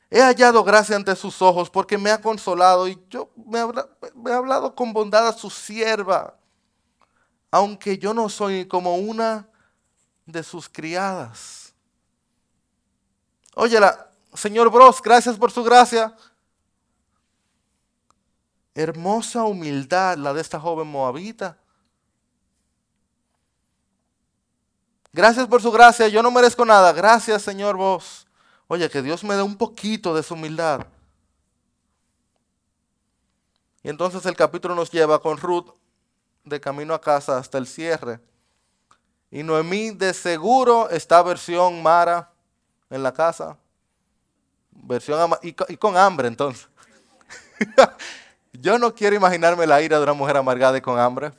[0.08, 4.76] he hallado gracia ante sus ojos porque me ha consolado y yo me, he hablado
[4.76, 6.38] con bondad a su sierva,
[7.50, 9.48] aunque yo no soy como una
[10.26, 11.74] de sus criadas.
[13.56, 16.14] Óyela, señor Bros, gracias por su gracia.
[18.74, 21.58] Hermosa humildad la de esta joven moabita.
[25.12, 26.92] Gracias por su gracia, yo no merezco nada.
[26.92, 28.28] Gracias, Señor, vos.
[28.68, 30.86] Oye, que Dios me dé un poquito de su humildad.
[33.82, 35.70] Y entonces el capítulo nos lleva con Ruth
[36.44, 38.20] de camino a casa hasta el cierre.
[39.32, 42.32] Y Noemí de seguro está versión Mara
[42.88, 43.56] en la casa.
[44.72, 46.68] Versión y, y con hambre entonces.
[48.52, 51.32] Yo no quiero imaginarme la ira de una mujer amargada y con hambre.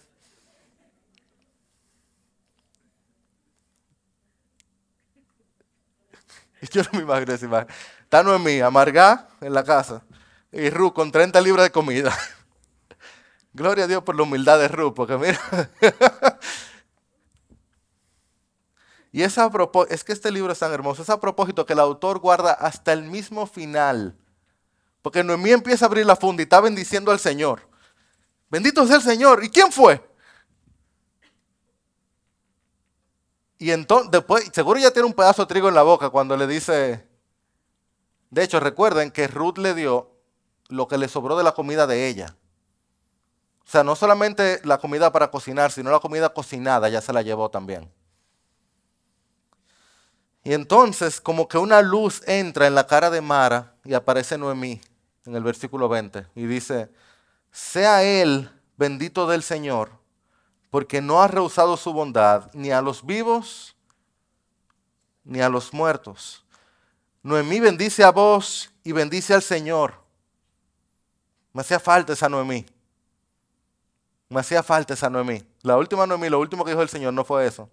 [6.72, 7.68] Yo no me imagino esa imagen.
[8.04, 10.04] Está Noemí, amargada en la casa.
[10.52, 12.18] Y Ru con 30 libras de comida.
[13.54, 15.40] Gloria a Dios por la humildad de Ru, porque mira.
[19.12, 19.38] Y es,
[19.90, 21.02] es que este libro es tan hermoso.
[21.02, 24.18] Es a propósito que el autor guarda hasta el mismo final.
[25.02, 27.68] Porque Noemí empieza a abrir la funda y está bendiciendo al Señor.
[28.50, 29.44] Bendito sea el Señor.
[29.44, 30.02] ¿Y quién fue?
[33.58, 36.48] Y entonces, después, seguro ya tiene un pedazo de trigo en la boca cuando le
[36.48, 37.06] dice.
[38.30, 40.10] De hecho, recuerden que Ruth le dio
[40.70, 42.38] lo que le sobró de la comida de ella.
[43.66, 47.22] O sea, no solamente la comida para cocinar, sino la comida cocinada ya se la
[47.22, 47.92] llevó también.
[50.44, 54.82] Y entonces como que una luz entra en la cara de Mara y aparece Noemí
[55.26, 56.90] en el versículo 20 y dice,
[57.52, 59.92] sea él bendito del Señor,
[60.72, 63.76] porque no ha rehusado su bondad ni a los vivos
[65.24, 66.44] ni a los muertos.
[67.22, 70.02] Noemí bendice a vos y bendice al Señor
[71.54, 72.66] me hacía falta esa Noemí.
[74.30, 75.44] Me hacía falta esa Noemí.
[75.62, 77.70] La última Noemí, lo último que dijo el Señor no fue eso.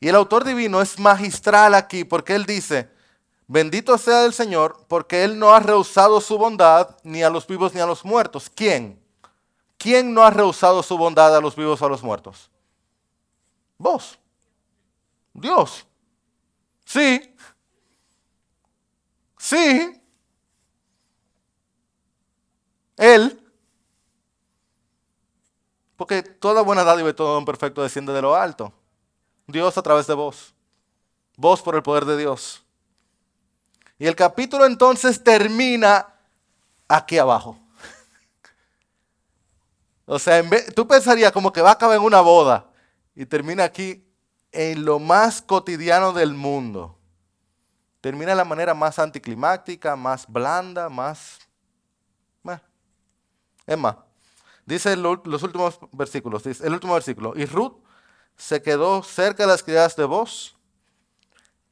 [0.00, 2.90] Y el autor divino es magistral aquí porque él dice,
[3.46, 7.74] bendito sea el Señor porque él no ha rehusado su bondad ni a los vivos
[7.74, 8.50] ni a los muertos.
[8.54, 9.00] ¿Quién?
[9.78, 12.50] ¿Quién no ha rehusado su bondad a los vivos o a los muertos?
[13.78, 14.18] Vos.
[15.32, 15.86] Dios.
[16.84, 17.34] Sí.
[19.38, 20.00] Sí.
[22.96, 23.40] Él,
[25.96, 28.72] porque toda buena dádiva y todo don perfecto desciende de lo alto.
[29.46, 30.54] Dios a través de vos.
[31.36, 32.62] Vos por el poder de Dios.
[33.98, 36.06] Y el capítulo entonces termina
[36.88, 37.58] aquí abajo.
[40.06, 40.42] O sea,
[40.74, 42.66] tú pensarías como que va a acabar en una boda
[43.14, 44.04] y termina aquí
[44.52, 46.98] en lo más cotidiano del mundo.
[48.02, 51.38] Termina de la manera más anticlimáctica, más blanda, más
[53.66, 53.96] es más,
[54.66, 57.76] dice los últimos versículos, el último versículo, y Ruth
[58.36, 60.56] se quedó cerca de las criadas de voz,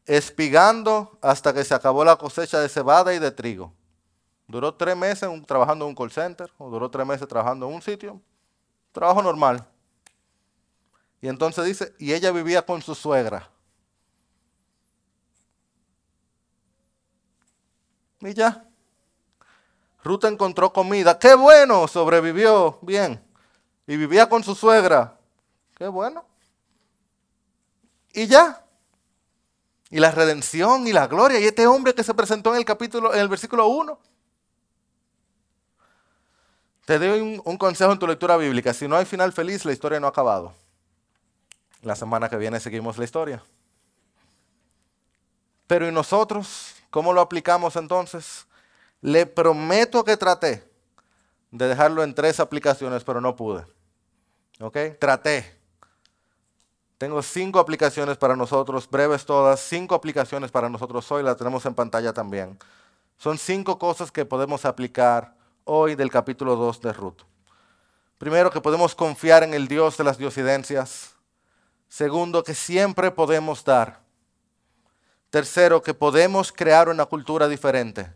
[0.06, 3.72] espigando hasta que se acabó la cosecha de cebada y de trigo.
[4.46, 7.82] Duró tres meses trabajando en un call center, o duró tres meses trabajando en un
[7.82, 8.20] sitio,
[8.92, 9.66] trabajo normal.
[11.20, 13.48] Y entonces dice, y ella vivía con su suegra.
[18.20, 18.64] Y ya.
[20.04, 21.18] Ruth encontró comida.
[21.18, 21.86] ¡Qué bueno!
[21.86, 23.22] Sobrevivió bien.
[23.86, 25.16] Y vivía con su suegra.
[25.76, 26.24] ¡Qué bueno!
[28.12, 28.64] Y ya.
[29.90, 31.38] Y la redención y la gloria.
[31.38, 33.98] Y este hombre que se presentó en el capítulo, en el versículo 1.
[36.84, 38.74] Te doy un, consejo en tu lectura bíblica.
[38.74, 40.52] Si no hay final feliz, la historia no ha acabado.
[41.82, 43.42] La semana que viene seguimos la historia.
[45.66, 46.74] Pero ¿y nosotros?
[46.90, 48.46] ¿Cómo lo aplicamos entonces?
[49.00, 50.68] Le prometo que traté
[51.50, 53.64] de dejarlo en tres aplicaciones, pero no pude.
[54.60, 54.76] ¿Ok?
[54.98, 55.61] Traté.
[57.02, 61.74] Tengo cinco aplicaciones para nosotros, breves todas, cinco aplicaciones para nosotros hoy, las tenemos en
[61.74, 62.56] pantalla también.
[63.18, 65.34] Son cinco cosas que podemos aplicar
[65.64, 67.22] hoy del capítulo 2 de Ruth.
[68.18, 71.16] Primero, que podemos confiar en el Dios de las diosidencias.
[71.88, 73.98] Segundo, que siempre podemos dar.
[75.28, 78.12] Tercero, que podemos crear una cultura diferente.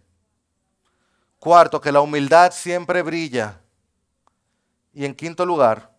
[1.40, 3.60] Cuarto, que la humildad siempre brilla.
[4.94, 5.90] Y en quinto lugar,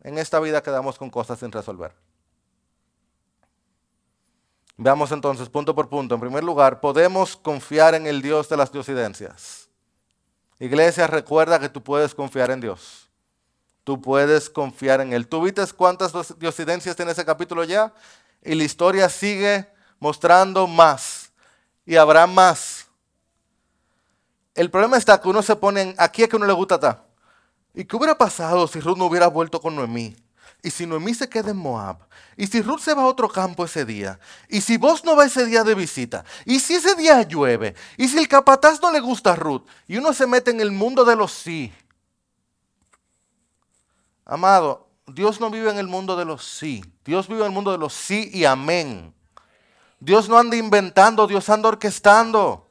[0.00, 2.02] en esta vida quedamos con cosas sin resolver.
[4.76, 6.14] Veamos entonces punto por punto.
[6.14, 9.68] En primer lugar, podemos confiar en el Dios de las diosidencias.
[10.58, 13.08] Iglesia, recuerda que tú puedes confiar en Dios.
[13.84, 15.26] Tú puedes confiar en Él.
[15.26, 17.92] ¿Tú viste cuántas diosidencias tiene ese capítulo ya?
[18.42, 19.68] Y la historia sigue
[19.98, 21.32] mostrando más.
[21.84, 22.86] Y habrá más.
[24.54, 27.06] El problema está que uno se pone aquí a que uno le gusta estar.
[27.74, 30.14] ¿Y qué hubiera pasado si Ruth no hubiera vuelto con Noemí?
[30.62, 31.98] ¿Y si Noemí se queda en Moab?
[32.36, 34.20] ¿Y si Ruth se va a otro campo ese día?
[34.48, 36.24] ¿Y si vos no va ese día de visita?
[36.44, 37.74] ¿Y si ese día llueve?
[37.96, 39.66] ¿Y si el capataz no le gusta a Ruth?
[39.88, 41.72] Y uno se mete en el mundo de los sí.
[44.24, 46.84] Amado, Dios no vive en el mundo de los sí.
[47.04, 49.12] Dios vive en el mundo de los sí y amén.
[49.98, 52.68] Dios no anda inventando, Dios anda orquestando.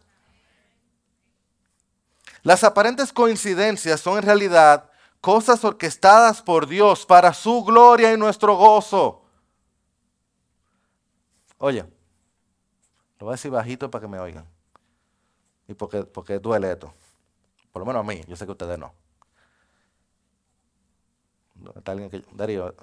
[2.44, 4.91] Las aparentes coincidencias son en realidad
[5.22, 9.22] cosas orquestadas por Dios para su gloria y nuestro gozo.
[11.60, 11.84] Oye,
[13.20, 14.46] lo voy a decir bajito para que me oigan.
[15.68, 16.92] Y porque, porque duele esto.
[17.72, 18.94] Por lo menos a mí, yo sé que ustedes no.
[21.86, 22.74] Alguien que, Darío,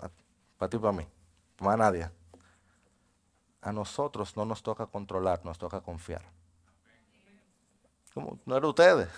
[0.57, 1.05] para ti para mí,
[1.57, 2.09] para nadie.
[3.61, 6.23] A nosotros no nos toca controlar, nos toca confiar.
[8.15, 8.39] ¿Cómo?
[8.47, 9.09] No era ustedes.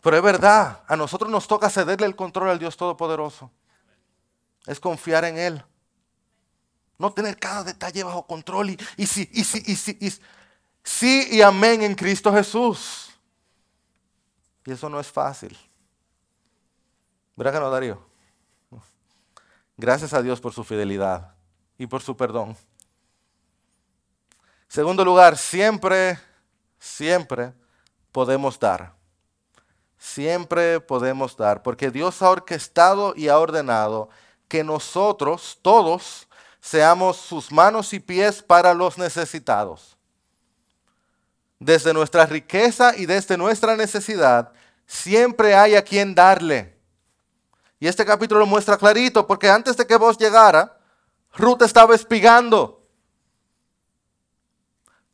[0.00, 3.50] Pero es verdad, a nosotros nos toca cederle el control al Dios Todopoderoso.
[4.66, 5.64] Es confiar en Él.
[6.98, 8.70] No tener cada detalle bajo control.
[8.70, 10.12] Y, y sí, y sí, y sí, y
[10.82, 13.10] sí y amén en Cristo Jesús.
[14.64, 15.56] Y eso no es fácil.
[17.34, 18.06] ¿Verdad que no, Darío?
[19.76, 21.34] Gracias a Dios por su fidelidad
[21.78, 22.56] y por su perdón.
[24.66, 26.18] Segundo lugar, siempre,
[26.78, 27.54] siempre
[28.10, 28.97] podemos dar.
[29.98, 34.08] Siempre podemos dar, porque Dios ha orquestado y ha ordenado
[34.46, 36.28] que nosotros, todos,
[36.60, 39.96] seamos sus manos y pies para los necesitados.
[41.58, 44.52] Desde nuestra riqueza y desde nuestra necesidad,
[44.86, 46.78] siempre hay a quien darle.
[47.80, 50.78] Y este capítulo lo muestra clarito, porque antes de que vos llegara,
[51.34, 52.86] Ruth estaba espigando.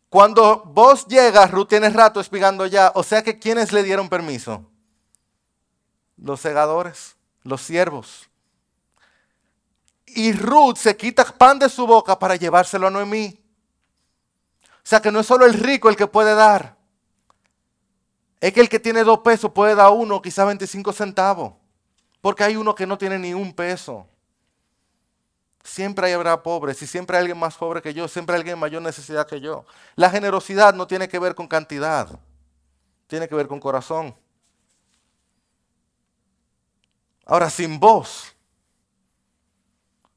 [0.09, 2.93] Cuando vos llegas, Ruth tiene rato espigando ya.
[2.95, 4.71] O sea que ¿quiénes le dieron permiso?
[6.17, 8.29] Los segadores, los siervos.
[10.07, 13.41] Y Ruth se quita pan de su boca para llevárselo a Noemí.
[14.63, 16.77] O sea que no es solo el rico el que puede dar.
[18.41, 21.55] Es que el que tiene dos pesos puede dar uno, quizá 25 centavos.
[22.21, 24.07] Porque hay uno que no tiene ni un peso.
[25.63, 28.83] Siempre habrá pobres y siempre hay alguien más pobre que yo, siempre hay alguien mayor
[28.83, 29.65] necesidad que yo.
[29.97, 32.21] La generosidad no tiene que ver con cantidad,
[33.07, 34.15] tiene que ver con corazón.
[37.27, 38.35] Ahora, sin voz,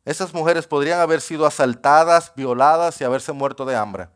[0.05, 4.09] esas mujeres podrían haber sido asaltadas, violadas y haberse muerto de hambre.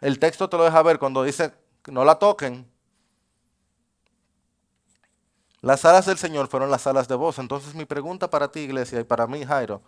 [0.00, 1.52] El texto te lo deja ver cuando dice
[1.86, 2.68] no la toquen,
[5.60, 7.38] las alas del Señor fueron las alas de voz.
[7.38, 9.82] Entonces mi pregunta para ti, iglesia, y para mí, Jairo,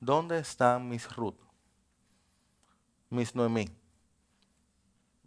[0.00, 1.36] ¿dónde están mis Ruth?
[3.10, 3.68] Mis Noemí.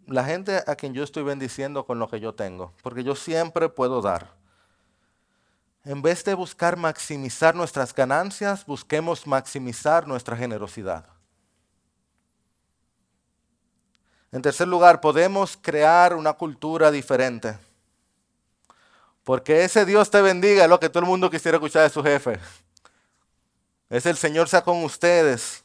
[0.06, 3.68] La gente a quien yo estoy bendiciendo con lo que yo tengo, porque yo siempre
[3.68, 4.34] puedo dar.
[5.88, 11.06] En vez de buscar maximizar nuestras ganancias, busquemos maximizar nuestra generosidad.
[14.30, 17.56] En tercer lugar, podemos crear una cultura diferente.
[19.24, 22.02] Porque ese Dios te bendiga es lo que todo el mundo quisiera escuchar de su
[22.02, 22.38] jefe.
[23.88, 25.64] Es el Señor sea con ustedes.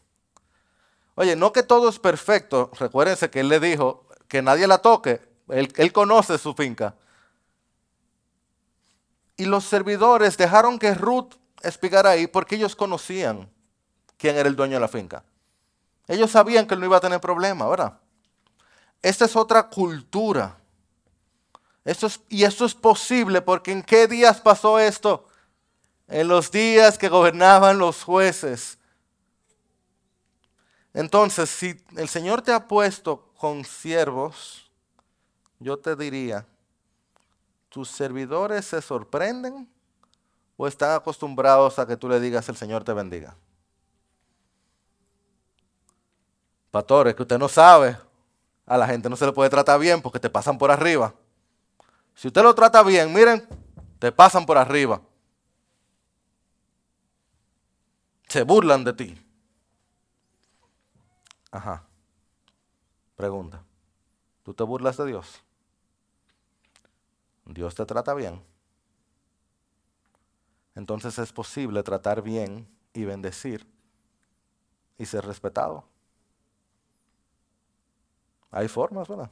[1.15, 2.71] Oye, no que todo es perfecto.
[2.79, 5.19] Recuérdense que Él le dijo que nadie la toque.
[5.49, 6.95] Él, conoce su finca.
[9.37, 13.49] Y los servidores dejaron que Ruth espigara ahí porque ellos conocían
[14.17, 15.23] quién era el dueño de la finca.
[16.07, 17.99] Ellos sabían que él no iba a tener problema, ¿verdad?
[19.01, 20.57] Esta es otra cultura
[22.29, 25.27] y esto es posible porque ¿en qué días pasó esto?
[26.07, 28.77] En los días que gobernaban los jueces.
[30.93, 34.71] Entonces, si el Señor te ha puesto con siervos,
[35.59, 36.45] yo te diría,
[37.73, 39.67] ¿tus servidores se sorprenden
[40.55, 43.35] o están acostumbrados a que tú le digas el Señor te bendiga?
[46.69, 47.97] Pastor, es que usted no sabe,
[48.67, 51.15] a la gente no se le puede tratar bien porque te pasan por arriba.
[52.13, 53.47] Si usted lo trata bien, miren,
[53.97, 55.01] te pasan por arriba.
[58.27, 59.27] Se burlan de ti.
[61.49, 61.83] Ajá.
[63.15, 63.63] Pregunta.
[64.43, 65.43] ¿Tú te burlas de Dios?
[67.45, 68.41] Dios te trata bien.
[70.75, 73.67] Entonces es posible tratar bien y bendecir
[74.97, 75.85] y ser respetado.
[78.51, 79.31] Hay formas, ¿verdad?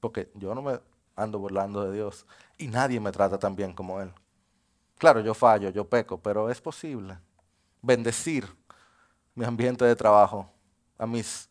[0.00, 0.80] Porque yo no me
[1.16, 2.26] ando burlando de Dios
[2.58, 4.12] y nadie me trata tan bien como Él.
[4.98, 7.18] Claro, yo fallo, yo peco, pero es posible
[7.82, 8.46] bendecir
[9.34, 10.50] mi ambiente de trabajo,
[10.98, 11.48] a mis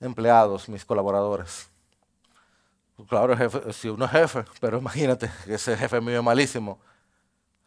[0.00, 1.69] empleados, mis colaboradores.
[3.08, 3.36] Claro,
[3.72, 6.80] si uno es jefe, pero imagínate que ese jefe mío es malísimo.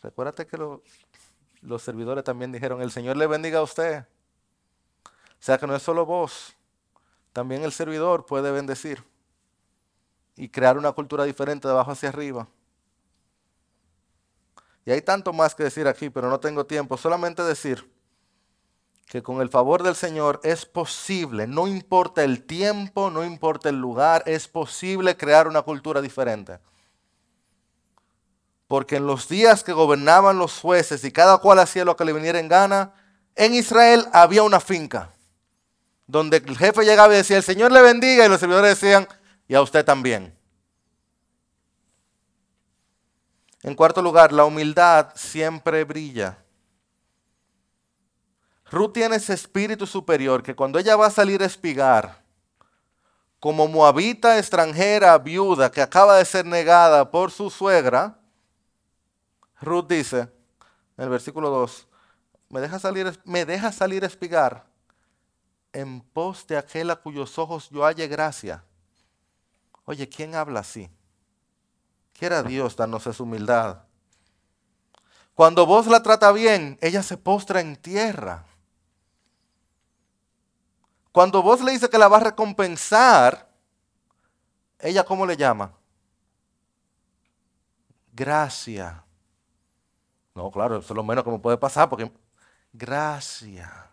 [0.01, 0.57] Recuérdate que
[1.61, 4.05] los servidores también dijeron, el Señor le bendiga a usted.
[5.05, 6.55] O sea que no es solo vos,
[7.33, 9.03] también el servidor puede bendecir
[10.35, 12.47] y crear una cultura diferente de abajo hacia arriba.
[14.85, 16.97] Y hay tanto más que decir aquí, pero no tengo tiempo.
[16.97, 17.92] Solamente decir
[19.05, 23.75] que con el favor del Señor es posible, no importa el tiempo, no importa el
[23.75, 26.59] lugar, es posible crear una cultura diferente.
[28.67, 32.13] porque en los días que gobernaban los jueces y cada cual hacía lo que le
[32.13, 32.93] viniera en gana,
[33.35, 35.13] en Israel había una finca
[36.07, 39.07] donde el jefe llegaba y decía, el Señor le bendiga, y los servidores decían,
[39.47, 40.35] y a usted también.
[43.61, 46.42] En cuarto lugar, la humildad siempre brilla.
[48.73, 52.23] Ruth tiene ese espíritu superior que cuando ella va a salir a espigar,
[53.39, 58.19] como moabita extranjera, viuda, que acaba de ser negada por su suegra,
[59.61, 60.21] Ruth dice,
[60.97, 61.87] en el versículo 2,
[62.49, 64.65] me deja salir, me deja salir a espigar
[65.71, 68.63] en pos de aquel a cuyos ojos yo halle gracia.
[69.85, 70.89] Oye, ¿quién habla así?
[72.11, 73.83] Quiera Dios darnos esa humildad.
[75.35, 78.47] Cuando vos la trata bien, ella se postra en tierra.
[81.13, 83.47] Cuando vos le dice que la va a recompensar,
[84.79, 85.71] ella cómo le llama?
[88.11, 89.05] Gracia.
[90.33, 92.11] No, claro, eso es lo menos que me puede pasar porque
[92.73, 93.91] gracia.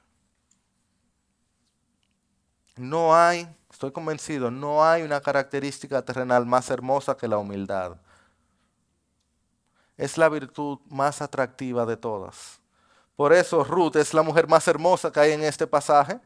[2.74, 7.98] No hay, estoy convencido, no hay una característica terrenal más hermosa que la humildad.
[9.98, 12.60] Es la virtud más atractiva de todas.
[13.14, 16.18] Por eso Ruth es la mujer más hermosa que hay en este pasaje.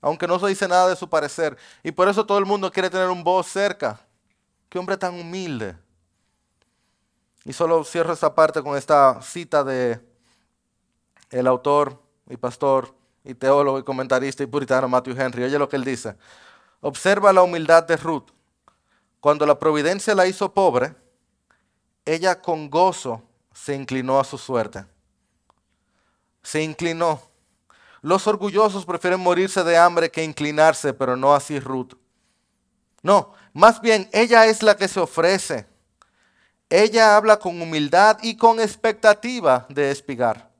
[0.00, 1.56] Aunque no se dice nada de su parecer.
[1.82, 4.00] Y por eso todo el mundo quiere tener un voz cerca.
[4.68, 5.76] Qué hombre tan humilde.
[7.44, 10.00] Y solo cierro esta parte con esta cita de
[11.30, 12.94] el autor y pastor
[13.24, 15.44] y teólogo y comentarista y puritano Matthew Henry.
[15.44, 16.16] Oye lo que él dice.
[16.80, 18.30] Observa la humildad de Ruth.
[19.20, 20.94] Cuando la providencia la hizo pobre,
[22.04, 23.22] ella con gozo
[23.52, 24.84] se inclinó a su suerte.
[26.42, 27.29] Se inclinó.
[28.02, 31.94] Los orgullosos prefieren morirse de hambre que inclinarse, pero no así Ruth.
[33.02, 35.66] No, más bien ella es la que se ofrece.
[36.68, 40.50] Ella habla con humildad y con expectativa de espigar.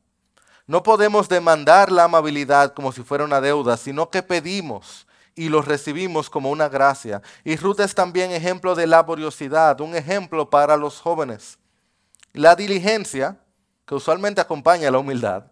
[0.66, 5.62] No podemos demandar la amabilidad como si fuera una deuda, sino que pedimos y lo
[5.62, 7.22] recibimos como una gracia.
[7.45, 11.59] Y Ruth es también ejemplo de laboriosidad, un ejemplo para los jóvenes.
[12.32, 13.38] La diligencia,
[13.86, 15.45] que usualmente acompaña a la humildad,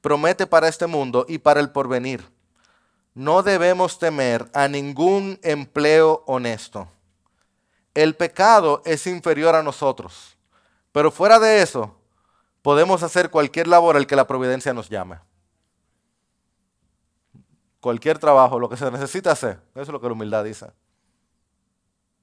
[0.00, 2.24] promete para este mundo y para el porvenir.
[3.14, 6.88] No debemos temer a ningún empleo honesto.
[7.94, 10.38] El pecado es inferior a nosotros,
[10.92, 11.96] pero fuera de eso,
[12.62, 15.18] podemos hacer cualquier labor al que la providencia nos llame.
[17.80, 19.60] Cualquier trabajo, lo que se necesita hacer.
[19.74, 20.66] Eso es lo que la humildad dice.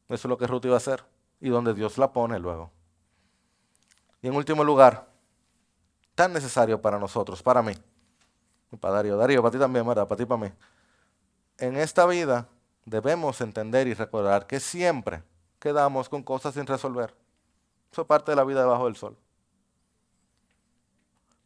[0.07, 1.03] Eso es lo que Ruth iba a hacer.
[1.41, 2.71] Y donde Dios la pone luego.
[4.21, 5.07] Y en último lugar,
[6.17, 7.73] tan necesario para nosotros, para mí,
[8.81, 10.07] para Darío, Darío, para ti también, ¿verdad?
[10.07, 10.51] Para ti, para mí.
[11.59, 12.47] En esta vida
[12.85, 15.21] debemos entender y recordar que siempre
[15.59, 17.13] quedamos con cosas sin resolver.
[17.91, 19.15] Eso es parte de la vida debajo del sol.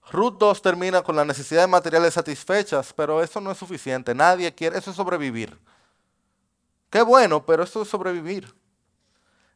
[0.09, 4.15] Ruth 2 termina con las necesidades materiales satisfechas, pero eso no es suficiente.
[4.15, 5.59] Nadie quiere, eso es sobrevivir.
[6.89, 8.55] Qué bueno, pero eso es sobrevivir.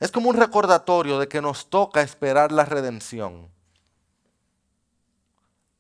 [0.02, 3.55] Es como un recordatorio de que nos toca esperar la redención.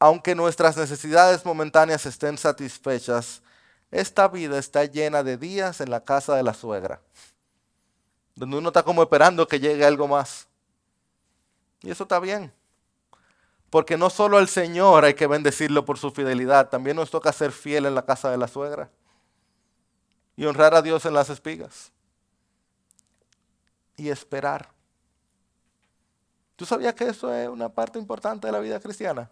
[0.06, 3.41] Aunque nuestras necesidades momentáneas estén satisfechas,
[3.89, 7.01] esta vida está llena de días en la casa de la suegra,
[8.36, 10.47] donde uno está como esperando que llegue algo más.
[11.82, 12.53] Y eso está bien.
[13.72, 17.51] Porque no solo al Señor hay que bendecirlo por su fidelidad, también nos toca ser
[17.51, 18.91] fiel en la casa de la suegra
[20.36, 21.91] y honrar a Dios en las espigas
[23.97, 24.70] y esperar.
[26.56, 29.32] ¿Tú sabías que eso es una parte importante de la vida cristiana?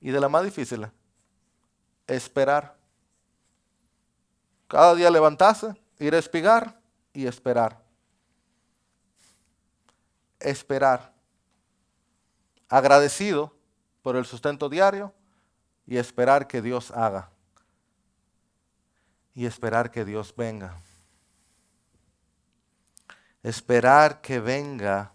[0.00, 0.86] Y de la más difícil.
[2.06, 2.76] Esperar.
[4.68, 6.80] Cada día levantarse, ir a espigar
[7.12, 7.82] y esperar.
[10.40, 11.12] Esperar.
[12.68, 13.54] Agradecido
[14.02, 15.12] por el sustento diario
[15.86, 17.30] y esperar que Dios haga.
[19.34, 20.76] Y esperar que Dios venga.
[23.42, 25.12] Esperar que venga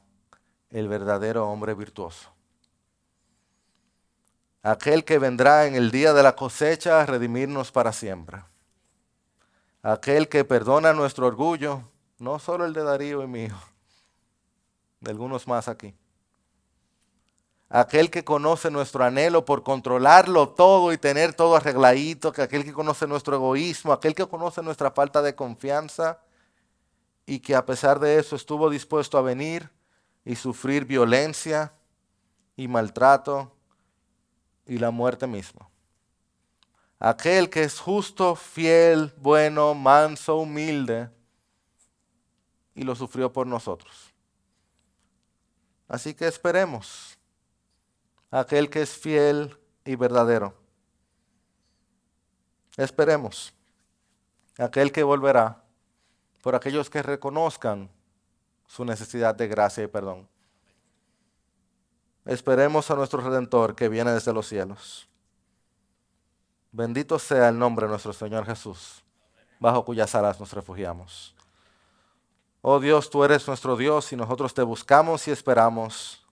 [0.69, 2.30] el verdadero hombre virtuoso.
[4.63, 8.43] Aquel que vendrá en el día de la cosecha a redimirnos para siempre.
[9.81, 11.83] Aquel que perdona nuestro orgullo,
[12.19, 13.55] no solo el de Darío y mío,
[14.99, 15.95] de algunos más aquí
[17.71, 22.73] aquel que conoce nuestro anhelo por controlarlo todo y tener todo arregladito, que aquel que
[22.73, 26.19] conoce nuestro egoísmo, aquel que conoce nuestra falta de confianza
[27.25, 29.69] y que a pesar de eso estuvo dispuesto a venir
[30.25, 31.73] y sufrir violencia
[32.57, 33.53] y maltrato
[34.65, 35.69] y la muerte misma.
[36.99, 41.09] Aquel que es justo, fiel, bueno, manso, humilde
[42.75, 44.13] y lo sufrió por nosotros.
[45.87, 47.17] Así que esperemos
[48.29, 50.53] aquel que es fiel y verdadero.
[52.77, 53.53] Esperemos
[54.57, 55.63] aquel que volverá
[56.41, 57.89] por aquellos que reconozcan
[58.67, 60.27] su necesidad de gracia y perdón.
[62.25, 65.07] Esperemos a nuestro Redentor que viene desde los cielos.
[66.71, 69.03] Bendito sea el nombre de nuestro Señor Jesús,
[69.59, 71.35] bajo cuyas alas nos refugiamos.
[72.61, 76.23] Oh Dios, tú eres nuestro Dios y nosotros te buscamos y esperamos.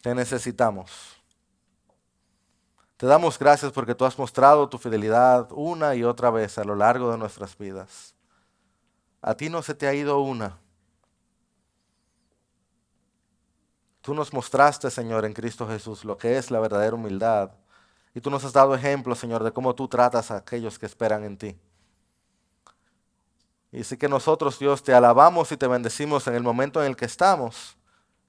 [0.00, 1.16] Te necesitamos.
[2.96, 6.74] Te damos gracias porque tú has mostrado tu fidelidad una y otra vez a lo
[6.74, 8.14] largo de nuestras vidas.
[9.20, 10.58] A ti no se te ha ido una.
[14.06, 17.50] Tú nos mostraste, Señor, en Cristo Jesús lo que es la verdadera humildad.
[18.14, 21.24] Y tú nos has dado ejemplo, Señor, de cómo tú tratas a aquellos que esperan
[21.24, 21.58] en ti.
[23.72, 26.96] Y así que nosotros, Dios, te alabamos y te bendecimos en el momento en el
[26.96, 27.76] que estamos.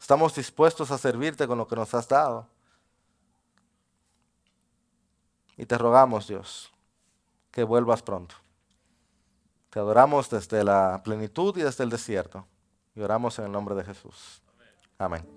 [0.02, 2.48] Estamos dispuestos a servirte con lo que nos has dado.
[5.58, 6.72] Y te rogamos, Dios,
[7.52, 8.34] que vuelvas pronto.
[9.70, 12.48] Te adoramos desde la plenitud y desde el desierto.
[12.96, 14.42] Y oramos en el nombre de Jesús.
[14.98, 15.37] Amén.